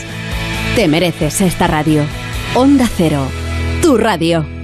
[0.73, 2.05] Te mereces esta radio.
[2.55, 3.27] Onda Cero,
[3.81, 4.62] tu radio.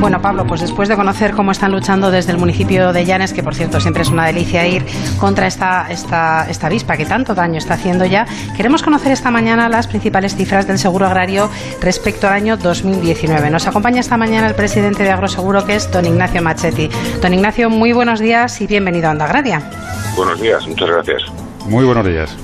[0.00, 3.42] Bueno, Pablo, pues después de conocer cómo están luchando desde el municipio de Llanes, que
[3.42, 4.82] por cierto siempre es una delicia ir
[5.18, 8.26] contra esta, esta, esta avispa que tanto daño está haciendo ya,
[8.56, 11.50] queremos conocer esta mañana las principales cifras del seguro agrario
[11.82, 13.50] respecto al año 2019.
[13.50, 16.88] Nos acompaña esta mañana el presidente de Agroseguro, que es don Ignacio Machetti.
[17.20, 19.62] Don Ignacio, muy buenos días y bienvenido a Onda Agraria.
[20.16, 21.22] Buenos días, muchas gracias.
[21.66, 22.34] Muy buenos días.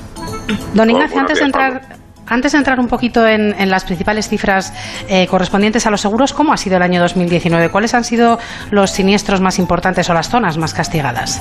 [0.75, 2.06] Don Ignacio, antes de entrar...
[2.29, 4.73] Antes de entrar un poquito en, en las principales cifras
[5.09, 7.71] eh, correspondientes a los seguros, ¿cómo ha sido el año 2019?
[7.71, 8.39] ¿Cuáles han sido
[8.71, 11.41] los siniestros más importantes o las zonas más castigadas?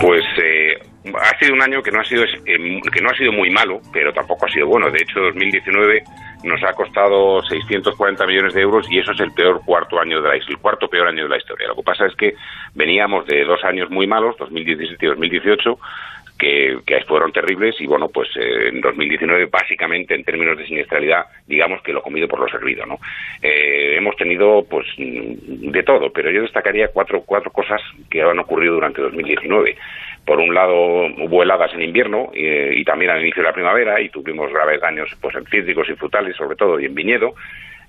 [0.00, 0.78] Pues eh,
[1.14, 3.80] ha sido un año que no ha sido eh, que no ha sido muy malo,
[3.92, 4.90] pero tampoco ha sido bueno.
[4.90, 6.02] De hecho, 2019
[6.44, 10.28] nos ha costado 640 millones de euros y eso es el peor cuarto año de
[10.28, 11.68] la el cuarto peor año de la historia.
[11.68, 12.34] Lo que pasa es que
[12.74, 15.78] veníamos de dos años muy malos, 2017 y 2018
[16.38, 21.26] que, que, fueron terribles y bueno, pues eh, en 2019 básicamente en términos de siniestralidad
[21.46, 22.98] digamos que lo comido por lo servido, ¿no?
[23.42, 27.80] Eh, hemos tenido pues de todo, pero yo destacaría cuatro, cuatro cosas
[28.10, 29.76] que han ocurrido durante 2019.
[30.24, 34.00] Por un lado hubo heladas en invierno eh, y también al inicio de la primavera
[34.00, 37.34] y tuvimos graves daños pues en cítricos y frutales sobre todo y en viñedo.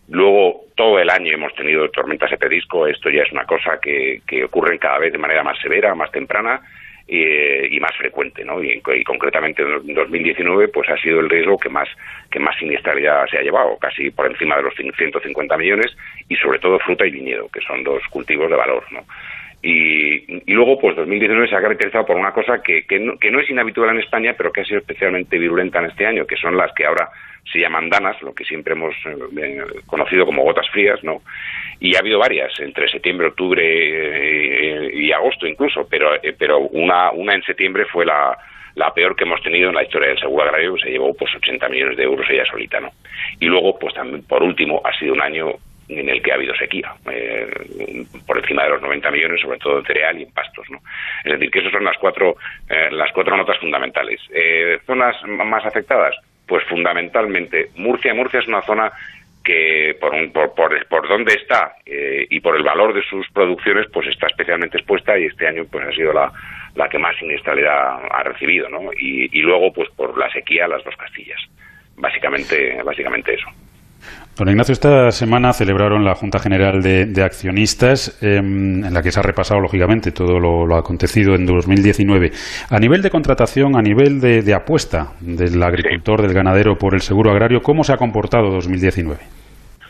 [0.09, 2.87] Luego, todo el año hemos tenido tormentas de pedisco.
[2.87, 6.11] Esto ya es una cosa que, que ocurre cada vez de manera más severa, más
[6.11, 6.61] temprana
[7.07, 8.61] y, y más frecuente, ¿no?
[8.61, 11.87] Y, y, concretamente en 2019 pues ha sido el riesgo que más
[12.29, 15.95] que más siniestralidad se ha llevado, casi por encima de los 150 millones
[16.27, 19.05] y sobre todo fruta y viñedo, que son dos cultivos de valor, ¿no?
[19.61, 23.31] Y, y, luego, pues 2019 se ha caracterizado por una cosa que, que, no, que
[23.31, 26.35] no es inhabitual en España, pero que ha sido especialmente virulenta en este año, que
[26.35, 27.09] son las que ahora
[27.51, 31.21] se llaman danas, lo que siempre hemos eh, conocido como gotas frías, ¿no?
[31.79, 37.11] Y ha habido varias, entre septiembre, octubre eh, y agosto incluso, pero, eh, pero una,
[37.11, 38.35] una en septiembre fue la,
[38.75, 41.67] la peor que hemos tenido en la historia del seguro agrario, se llevó pues 80
[41.69, 42.91] millones de euros ella solita, ¿no?
[43.39, 45.53] Y luego, pues también, por último, ha sido un año
[45.89, 49.79] en el que ha habido sequía, eh, por encima de los 90 millones, sobre todo
[49.79, 50.69] en cereal y en pastos.
[50.69, 50.79] ¿no?
[51.23, 52.35] Es decir, que esas son las cuatro,
[52.69, 54.21] eh, las cuatro notas fundamentales.
[54.33, 56.15] Eh, ¿Zonas más afectadas?
[56.45, 58.13] Pues fundamentalmente Murcia.
[58.13, 58.91] Murcia es una zona
[59.47, 63.25] que por, un, por, por, por dónde está eh, y por el valor de sus
[63.31, 66.29] producciones, pues está especialmente expuesta y este año pues ha sido la,
[66.75, 68.91] la que más siniestralidad ha recibido, ¿no?
[68.99, 71.39] Y, y luego, pues por la sequía, las dos Castillas.
[71.95, 73.47] Básicamente, básicamente eso.
[74.37, 79.09] Don Ignacio, esta semana celebraron la Junta General de, de Accionistas, eh, en la que
[79.09, 82.29] se ha repasado, lógicamente, todo lo, lo, acontecido en 2019.
[82.69, 86.27] A nivel de contratación, a nivel de, de apuesta del agricultor, sí.
[86.27, 89.17] del ganadero por el seguro agrario, ¿cómo se ha comportado 2019?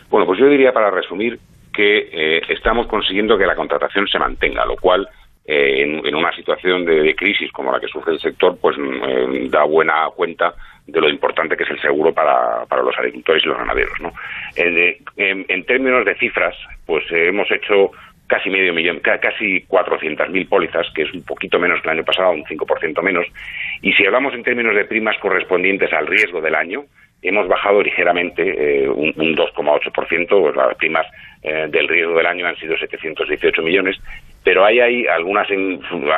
[0.08, 1.38] Bueno, pues yo diría, para resumir,
[1.70, 5.06] que eh, estamos consiguiendo que la contratación se mantenga, lo cual
[5.44, 8.76] eh, en, en, una situación de, de, crisis como la que sufre el sector, pues
[8.78, 10.54] eh, da buena cuenta
[10.88, 14.00] de lo importante que es el seguro para, para los agricultores y los ganaderos.
[14.00, 14.12] ¿no?
[14.56, 17.92] En, en, en términos de cifras, pues eh, hemos hecho
[18.26, 22.32] casi medio millón, casi 400.000 pólizas, que es un poquito menos que el año pasado,
[22.32, 23.26] un 5% menos.
[23.80, 26.84] Y si hablamos en términos de primas correspondientes al riesgo del año,
[27.22, 28.42] hemos bajado ligeramente
[28.84, 31.06] eh, un, un 2,8%, pues las primas
[31.42, 33.96] eh, del riesgo del año han sido 718 millones,
[34.48, 35.46] pero hay ahí algunas,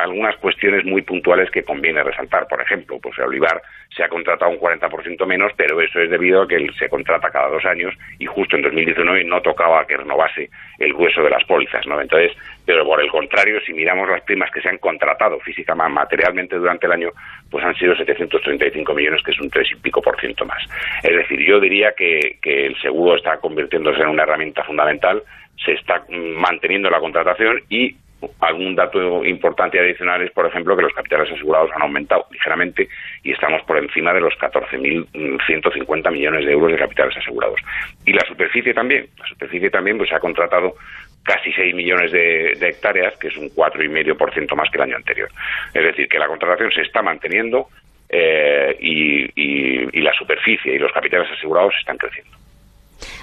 [0.01, 2.47] algunas cuestiones muy puntuales que conviene resaltar.
[2.47, 3.61] Por ejemplo, pues olivar
[3.93, 7.49] se ha contratado un 40% menos, pero eso es debido a que se contrata cada
[7.49, 11.85] dos años y justo en 2019 no tocaba que renovase el grueso de las pólizas,
[11.85, 11.99] ¿no?
[11.99, 12.31] Entonces,
[12.65, 16.85] pero por el contrario, si miramos las primas que se han contratado físicamente, materialmente durante
[16.85, 17.09] el año,
[17.49, 20.63] pues han sido 735 millones, que es un 3 y pico por ciento más.
[21.03, 25.21] Es decir, yo diría que el seguro está convirtiéndose en una herramienta fundamental,
[25.65, 27.95] se está manteniendo la contratación y
[28.39, 32.87] algún dato importante adicional es, por ejemplo, que los capitales asegurados han aumentado ligeramente
[33.23, 37.59] y estamos por encima de los 14.150 millones de euros de capitales asegurados.
[38.05, 40.75] Y la superficie también, la superficie también pues se ha contratado
[41.23, 45.29] casi 6 millones de, hectáreas, que es un 4,5% más que el año anterior.
[45.73, 47.67] Es decir, que la contratación se está manteniendo
[48.09, 52.40] eh, y la superficie y los capitales asegurados están creciendo.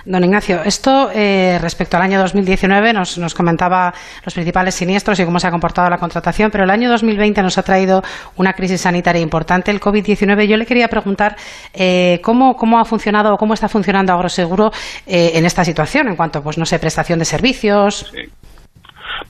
[0.09, 3.93] Don Ignacio, esto eh, respecto al año 2019 nos, nos, comentaba
[4.25, 7.59] los principales siniestros y cómo se ha comportado la contratación, pero el año 2020 nos
[7.59, 8.03] ha traído
[8.37, 10.47] una crisis sanitaria importante, el COVID-19.
[10.47, 11.37] Yo le quería preguntar
[11.75, 14.71] eh, ¿cómo, ha funcionado o cómo está funcionando Agroseguro
[15.07, 18.11] eh, en esta situación en cuanto, pues no sé, prestación de servicios.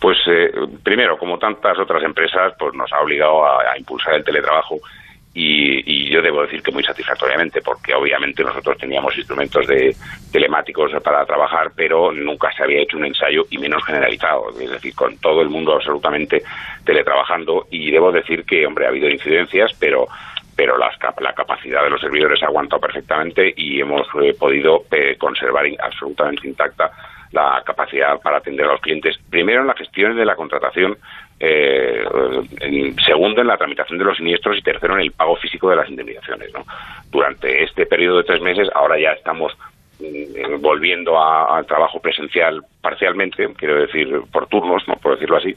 [0.01, 0.17] Pues
[0.85, 4.77] primero, como tantas otras empresas, pues nos ha obligado a impulsar el teletrabajo
[5.35, 9.95] y, yo debo decir que muy satisfactoriamente, porque obviamente nosotros teníamos instrumentos de
[10.33, 14.95] telemáticos para trabajar, pero nunca se había hecho un ensayo y menos generalizado, es decir,
[14.95, 16.43] con todo el mundo absolutamente
[16.85, 17.67] teletrabajando.
[17.71, 20.09] Y debo decir que, hombre, ha habido incidencias, pero
[20.57, 20.91] pero la
[21.37, 26.91] capacidad de los servidores ha aguantado perfectamente y hemos eh, podido eh, conservar absolutamente intacta
[27.31, 30.99] la capacidad para atender a los clientes, primero en la gestión de la contratación
[31.41, 32.05] eh,
[33.05, 35.89] segundo en la tramitación de los siniestros y tercero en el pago físico de las
[35.89, 36.51] indemnizaciones.
[37.11, 39.57] Durante este periodo de tres meses, ahora ya estamos
[40.01, 45.55] mm, volviendo al trabajo presencial parcialmente, quiero decir por turnos, no puedo decirlo así,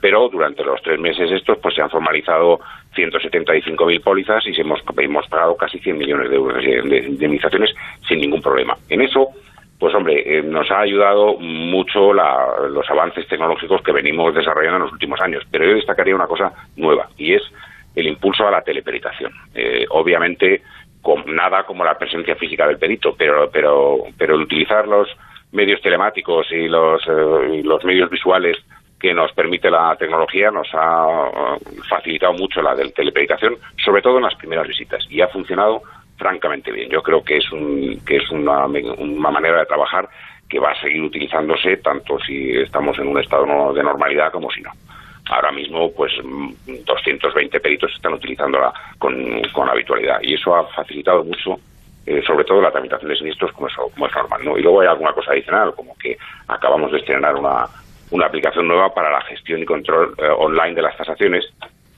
[0.00, 2.60] pero durante los tres meses estos pues se han formalizado
[2.94, 7.74] 175.000 pólizas y hemos, hemos pagado casi 100 millones de euros de indemnizaciones
[8.06, 8.76] sin ningún problema.
[8.90, 9.30] En eso
[9.78, 14.92] pues hombre, eh, nos ha ayudado mucho los avances tecnológicos que venimos desarrollando en los
[14.92, 17.42] últimos años, pero yo destacaría una cosa nueva y es
[17.94, 19.32] el impulso a la teleperitación.
[19.54, 20.62] Eh, obviamente,
[21.02, 25.08] con nada como la presencia física del perito, pero, pero, pero el utilizar los
[25.52, 28.56] medios telemáticos y los, eh, los medios visuales
[28.98, 31.58] que nos permite la tecnología nos ha
[31.88, 32.92] facilitado mucho la del
[33.84, 35.82] sobre todo en las primeras visitas, y ha funcionado
[36.16, 36.88] francamente bien.
[36.90, 40.08] Yo creo que es, un, que es una, una manera de trabajar
[40.48, 44.60] que va a seguir utilizándose tanto si estamos en un estado de normalidad como si
[44.60, 44.70] no.
[45.26, 51.58] Ahora mismo, pues 220 peritos están utilizándola con, con habitualidad y eso ha facilitado mucho,
[52.04, 54.44] eh, sobre todo la tramitación de siniestros como es, como es normal.
[54.44, 54.58] ¿no?
[54.58, 57.64] Y luego hay alguna cosa adicional, como que acabamos de estrenar una,
[58.10, 61.50] una aplicación nueva para la gestión y control eh, online de las tasaciones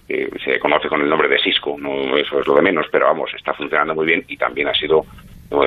[0.07, 3.31] se conoce con el nombre de Cisco, no eso es lo de menos, pero vamos,
[3.35, 5.03] está funcionando muy bien y también ha sido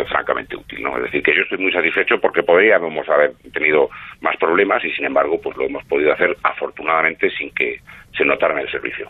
[0.08, 0.98] francamente útil, ¿no?
[0.98, 3.90] Es decir, que yo estoy muy satisfecho porque podríamos haber tenido
[4.22, 7.78] más problemas y sin embargo, pues lo hemos podido hacer afortunadamente sin que
[8.18, 9.08] se notara en el servicio.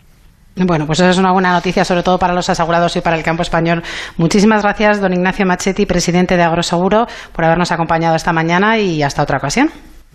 [0.56, 3.22] Bueno, pues eso es una buena noticia, sobre todo para los asegurados y para el
[3.22, 3.82] campo español.
[4.18, 9.22] Muchísimas gracias, don Ignacio Machetti, presidente de Agroseguro, por habernos acompañado esta mañana y hasta
[9.22, 9.68] otra ocasión.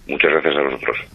[0.07, 1.14] Muchas gracias a vosotros.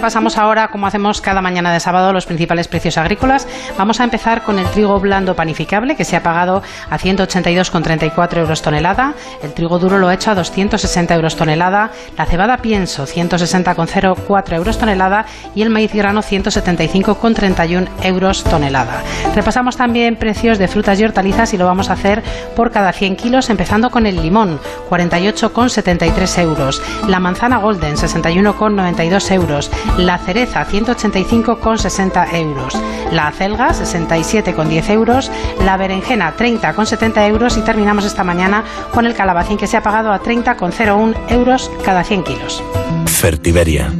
[0.00, 3.46] Repasamos ahora, como hacemos cada mañana de sábado, los principales precios agrícolas.
[3.76, 8.62] Vamos a empezar con el trigo blando panificable, que se ha pagado a 182,34 euros
[8.62, 9.12] tonelada.
[9.42, 11.90] El trigo duro lo ha hecho a 260 euros tonelada.
[12.16, 15.26] La cebada pienso, 160,04 euros tonelada.
[15.54, 19.02] Y el maíz grano, 175,31 euros tonelada.
[19.34, 22.22] Repasamos también precios de frutas y hortalizas y lo vamos a hacer
[22.56, 26.80] por cada 100 kilos, empezando con el limón, 48,73 euros.
[27.06, 32.74] La manzana golden, 61,92 euros la cereza 185,60 euros,
[33.12, 35.30] la acelga 67,10 euros,
[35.64, 40.12] la berenjena 30,70 euros y terminamos esta mañana con el calabacín que se ha pagado
[40.12, 42.62] a 30,01 euros cada 100 kilos.
[43.06, 43.92] Fertiberia.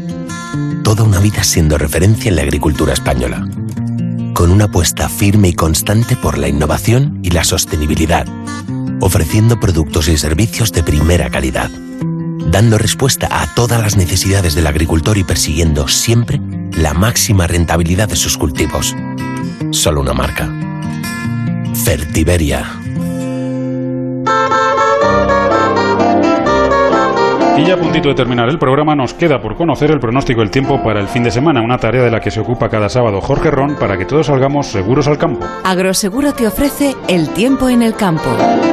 [0.83, 3.47] Toda una vida siendo referencia en la agricultura española.
[4.35, 8.27] Con una apuesta firme y constante por la innovación y la sostenibilidad,
[9.01, 11.71] ofreciendo productos y servicios de primera calidad
[12.47, 16.41] dando respuesta a todas las necesidades del agricultor y persiguiendo siempre
[16.73, 18.95] la máxima rentabilidad de sus cultivos.
[19.71, 20.53] Solo una marca.
[21.85, 22.81] Fertiberia.
[27.61, 30.51] Y ya a puntito de terminar el programa nos queda por conocer el pronóstico del
[30.51, 33.21] tiempo para el fin de semana, una tarea de la que se ocupa cada sábado
[33.21, 35.45] Jorge Ron para que todos salgamos seguros al campo.
[35.63, 38.31] Agroseguro te ofrece el tiempo en el campo.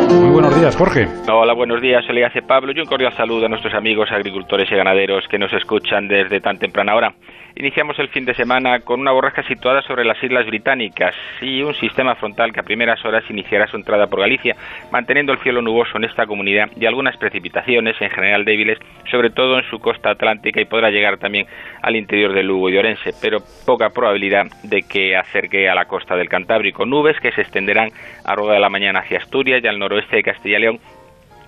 [0.10, 1.06] Muy buenos días, Jorge.
[1.30, 4.72] Hola, buenos días, se le hace Pablo y un cordial saludo a nuestros amigos agricultores
[4.72, 7.14] y ganaderos que nos escuchan desde tan temprana hora.
[7.56, 11.74] Iniciamos el fin de semana con una borrasca situada sobre las Islas Británicas y un
[11.74, 14.56] sistema frontal que a primeras horas iniciará su entrada por Galicia,
[14.92, 18.78] manteniendo el cielo nuboso en esta comunidad y algunas precipitaciones, en general débiles,
[19.10, 21.48] sobre todo en su costa atlántica y podrá llegar también
[21.82, 26.16] al interior de Lugo y Orense, pero poca probabilidad de que acerque a la costa
[26.16, 26.86] del Cantábrico.
[26.86, 27.90] Nubes que se extenderán
[28.24, 30.80] a rueda de la mañana hacia Asturias y al noroeste de Castilla y León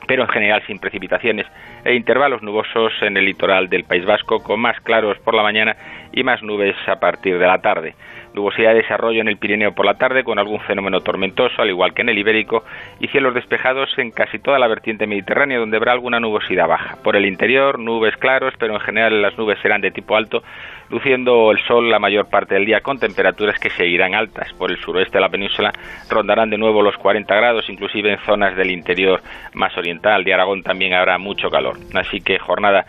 [0.07, 1.45] pero en general sin precipitaciones
[1.83, 5.75] e intervalos nubosos en el litoral del País Vasco, con más claros por la mañana
[6.11, 7.95] y más nubes a partir de la tarde.
[8.33, 11.93] Nubosidad de desarrollo en el Pirineo por la tarde con algún fenómeno tormentoso, al igual
[11.93, 12.63] que en el Ibérico,
[12.99, 16.97] y cielos despejados en casi toda la vertiente mediterránea donde habrá alguna nubosidad baja.
[17.03, 20.43] Por el interior, nubes claros, pero en general las nubes serán de tipo alto,
[20.89, 24.51] luciendo el sol la mayor parte del día con temperaturas que seguirán altas.
[24.53, 25.71] Por el suroeste de la península
[26.09, 29.21] rondarán de nuevo los 40 grados, inclusive en zonas del interior
[29.53, 30.23] más oriental.
[30.23, 31.77] De Aragón también habrá mucho calor.
[31.93, 32.85] Así que jornada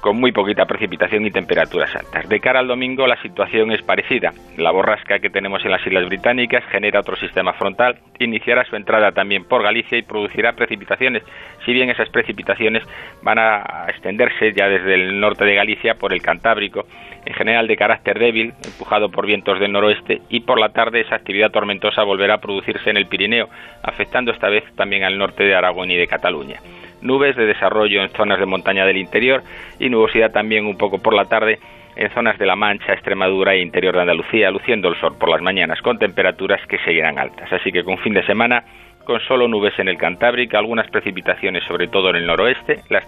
[0.00, 2.28] con muy poquita precipitación y temperaturas altas.
[2.28, 4.32] De cara al domingo la situación es parecida.
[4.56, 9.12] La borrasca que tenemos en las Islas Británicas genera otro sistema frontal, iniciará su entrada
[9.12, 11.22] también por Galicia y producirá precipitaciones,
[11.64, 12.82] si bien esas precipitaciones
[13.22, 16.86] van a extenderse ya desde el norte de Galicia por el Cantábrico,
[17.24, 21.16] en general de carácter débil, empujado por vientos del noroeste, y por la tarde esa
[21.16, 23.48] actividad tormentosa volverá a producirse en el Pirineo,
[23.82, 26.60] afectando esta vez también al norte de Aragón y de Cataluña
[27.02, 29.42] nubes de desarrollo en zonas de montaña del interior
[29.78, 31.58] y nubosidad también un poco por la tarde
[31.96, 35.42] en zonas de La Mancha, Extremadura e interior de Andalucía, luciendo el sol por las
[35.42, 37.52] mañanas con temperaturas que seguirán altas.
[37.52, 38.64] Así que con fin de semana
[39.04, 43.04] con solo nubes en el Cantábrico, algunas precipitaciones sobre todo en el noroeste, las,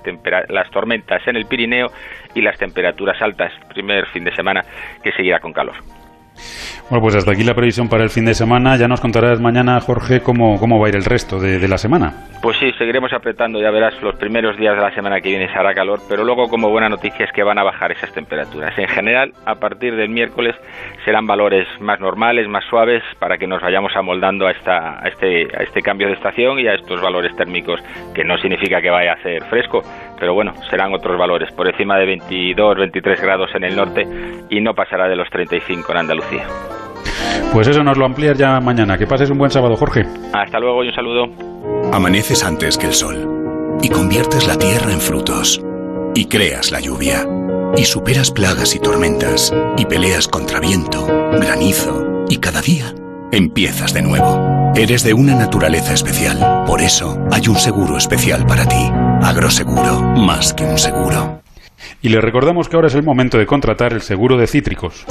[0.48, 1.88] las tormentas en el Pirineo
[2.34, 4.62] y las temperaturas altas, primer fin de semana
[5.02, 5.76] que seguirá con calor.
[6.88, 8.76] Bueno, pues hasta aquí la previsión para el fin de semana.
[8.76, 12.12] Ya nos contarás mañana, Jorge, cómo, cómo va a ir el resto de, la semana.
[12.42, 15.58] Pues sí, seguiremos apretando, ya verás, los primeros días de la semana que viene se
[15.58, 18.76] hará calor, pero luego como buena noticia es que van a bajar esas temperaturas.
[18.76, 20.56] En general, a partir del miércoles
[21.04, 25.48] serán valores más normales, más suaves, para que nos vayamos amoldando a, esta, a, este,
[25.56, 27.80] a este cambio de estación y a estos valores térmicos,
[28.12, 29.82] que no significa que vaya a ser fresco,
[30.22, 34.06] pero bueno, serán otros valores, por encima de 22, 23 grados en el norte
[34.48, 36.46] y no pasará de los 35 en Andalucía.
[37.52, 38.96] Pues eso nos lo amplías ya mañana.
[38.96, 40.04] Que pases un buen sábado, Jorge.
[40.32, 41.24] Hasta luego y un saludo.
[41.92, 45.60] Amaneces antes que el sol y conviertes la tierra en frutos
[46.14, 47.26] y creas la lluvia
[47.76, 52.94] y superas plagas y tormentas y peleas contra viento, granizo y cada día
[53.32, 54.72] empiezas de nuevo.
[54.76, 58.90] Eres de una naturaleza especial, por eso hay un seguro especial para ti.
[59.22, 61.40] Agroseguro, más que un seguro.
[62.00, 65.06] Y le recordamos que ahora es el momento de contratar el seguro de cítricos.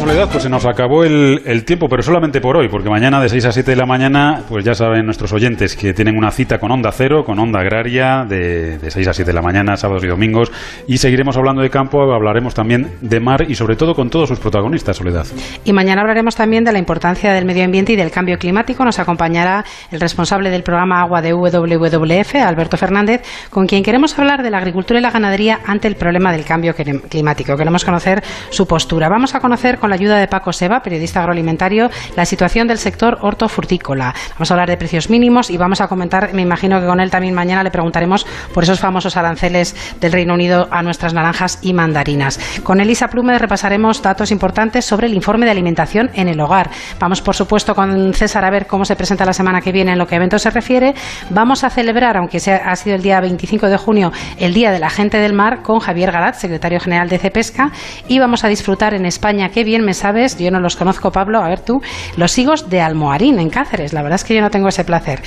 [0.00, 3.46] Soledad, pues se nos acabó el, tiempo, pero solamente por hoy, porque mañana de 6
[3.46, 6.70] a 7 de la mañana, pues ya saben nuestros oyentes que tienen una cita con
[6.72, 10.08] Onda Cero, con Onda Agraria, de, de 6 a 7 de la mañana, sábados y
[10.08, 10.50] domingos,
[10.86, 14.38] y seguiremos hablando de campo, hablaremos también de mar y sobre todo con todos sus
[14.38, 15.26] protagonistas, Soledad.
[15.64, 18.84] Y mañana hablaremos también de la importancia del medio ambiente y del cambio climático.
[18.84, 24.42] Nos acompañará el responsable del programa Agua de WWF, Alberto Fernández, con quien queremos hablar
[24.42, 27.56] de la agricultura y la ganadería ante el problema del cambio climático.
[27.56, 29.08] Queremos conocer su postura.
[29.08, 33.18] Vamos a conocer con la ayuda de Paco Seba, periodista agroalimentario, la situación del sector
[33.20, 34.14] hortofrutícola.
[34.32, 37.10] Vamos a hablar de precios mínimos y vamos a comentar, me imagino que con él
[37.10, 38.24] también mañana le preguntaremos
[38.54, 42.40] por esos famosos aranceles del Reino Unido a nuestras naranjas y mandarinas.
[42.62, 46.70] Con Elisa Plume repasaremos datos importantes sobre el informe de alimentación en el hogar.
[46.98, 49.98] Vamos, por supuesto, con César a ver cómo se presenta la semana que viene en
[49.98, 50.94] lo que a eventos se refiere.
[51.28, 54.78] Vamos a celebrar, aunque sea, ha sido el día 25 de junio, el Día de
[54.78, 57.70] la Gente del Mar con Javier Garat, secretario general de CEPESCA,
[58.08, 61.42] y vamos a disfrutar en España, qué bien me sabes, yo no los conozco, Pablo,
[61.42, 61.82] a ver tú,
[62.16, 63.92] los higos de Almoharín, en Cáceres.
[63.92, 65.20] La verdad es que yo no tengo ese placer.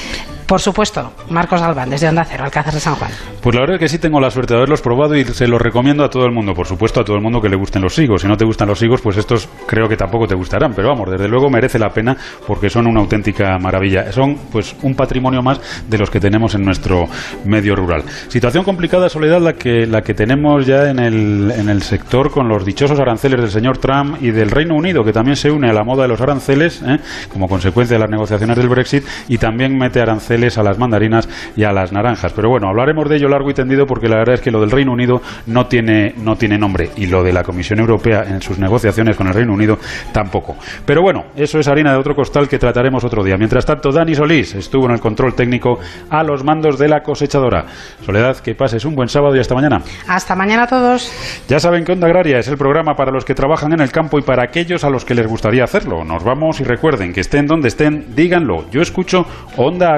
[0.48, 3.12] Por supuesto, Marcos Galván, desde Onda Cero, Alcázar de San Juan.
[3.42, 5.62] Pues la verdad es que sí tengo la suerte de haberlos probado y se los
[5.62, 6.54] recomiendo a todo el mundo.
[6.54, 8.22] Por supuesto, a todo el mundo que le gusten los higos.
[8.22, 10.72] Si no te gustan los higos, pues estos creo que tampoco te gustarán.
[10.74, 12.16] Pero vamos, desde luego merece la pena
[12.48, 14.10] porque son una auténtica maravilla.
[14.14, 17.08] Son pues un patrimonio más de los que tenemos en nuestro
[17.44, 18.04] medio rural.
[18.30, 22.48] Situación complicada, Soledad, la que, la que tenemos ya en el, en el sector con
[22.48, 25.74] los dichosos aranceles del señor Trump y del Reino Unido, que también se une a
[25.74, 27.00] la moda de los aranceles ¿eh?
[27.34, 31.64] como consecuencia de las negociaciones del Brexit y también mete aranceles a las mandarinas y
[31.64, 32.32] a las naranjas.
[32.34, 34.72] Pero bueno, hablaremos de ello largo y tendido porque la verdad es que lo del
[34.72, 38.60] Reino Unido no tiene, no tiene nombre y lo de la Comisión Europea en sus
[38.60, 39.80] negociaciones con el Reino Unido
[40.12, 40.56] tampoco.
[40.86, 43.36] Pero bueno, eso es harina de otro costal que trataremos otro día.
[43.38, 45.80] Mientras tanto, Dani Solís estuvo en el control técnico
[46.10, 47.66] a los mandos de la cosechadora.
[48.06, 49.82] Soledad, que pases un buen sábado y hasta mañana.
[50.08, 51.12] Hasta mañana a todos.
[51.48, 54.20] Ya saben que Onda Agraria es el programa para los que trabajan en el campo
[54.20, 56.04] y para aquellos a los que les gustaría hacerlo.
[56.04, 58.70] Nos vamos y recuerden que estén donde estén, díganlo.
[58.72, 59.26] Yo escucho
[59.56, 59.94] Onda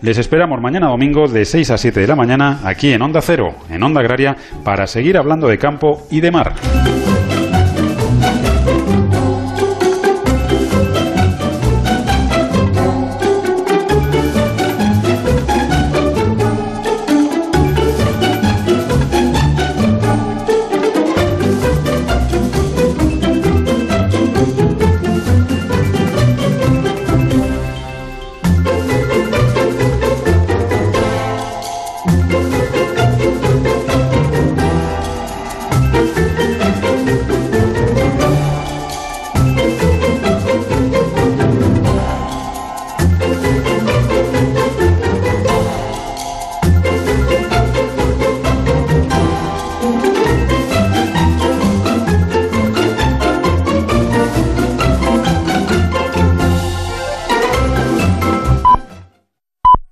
[0.00, 3.54] Les esperamos mañana domingo de 6 a 7 de la mañana aquí en Onda Cero,
[3.70, 6.54] en Onda Agraria, para seguir hablando de campo y de mar.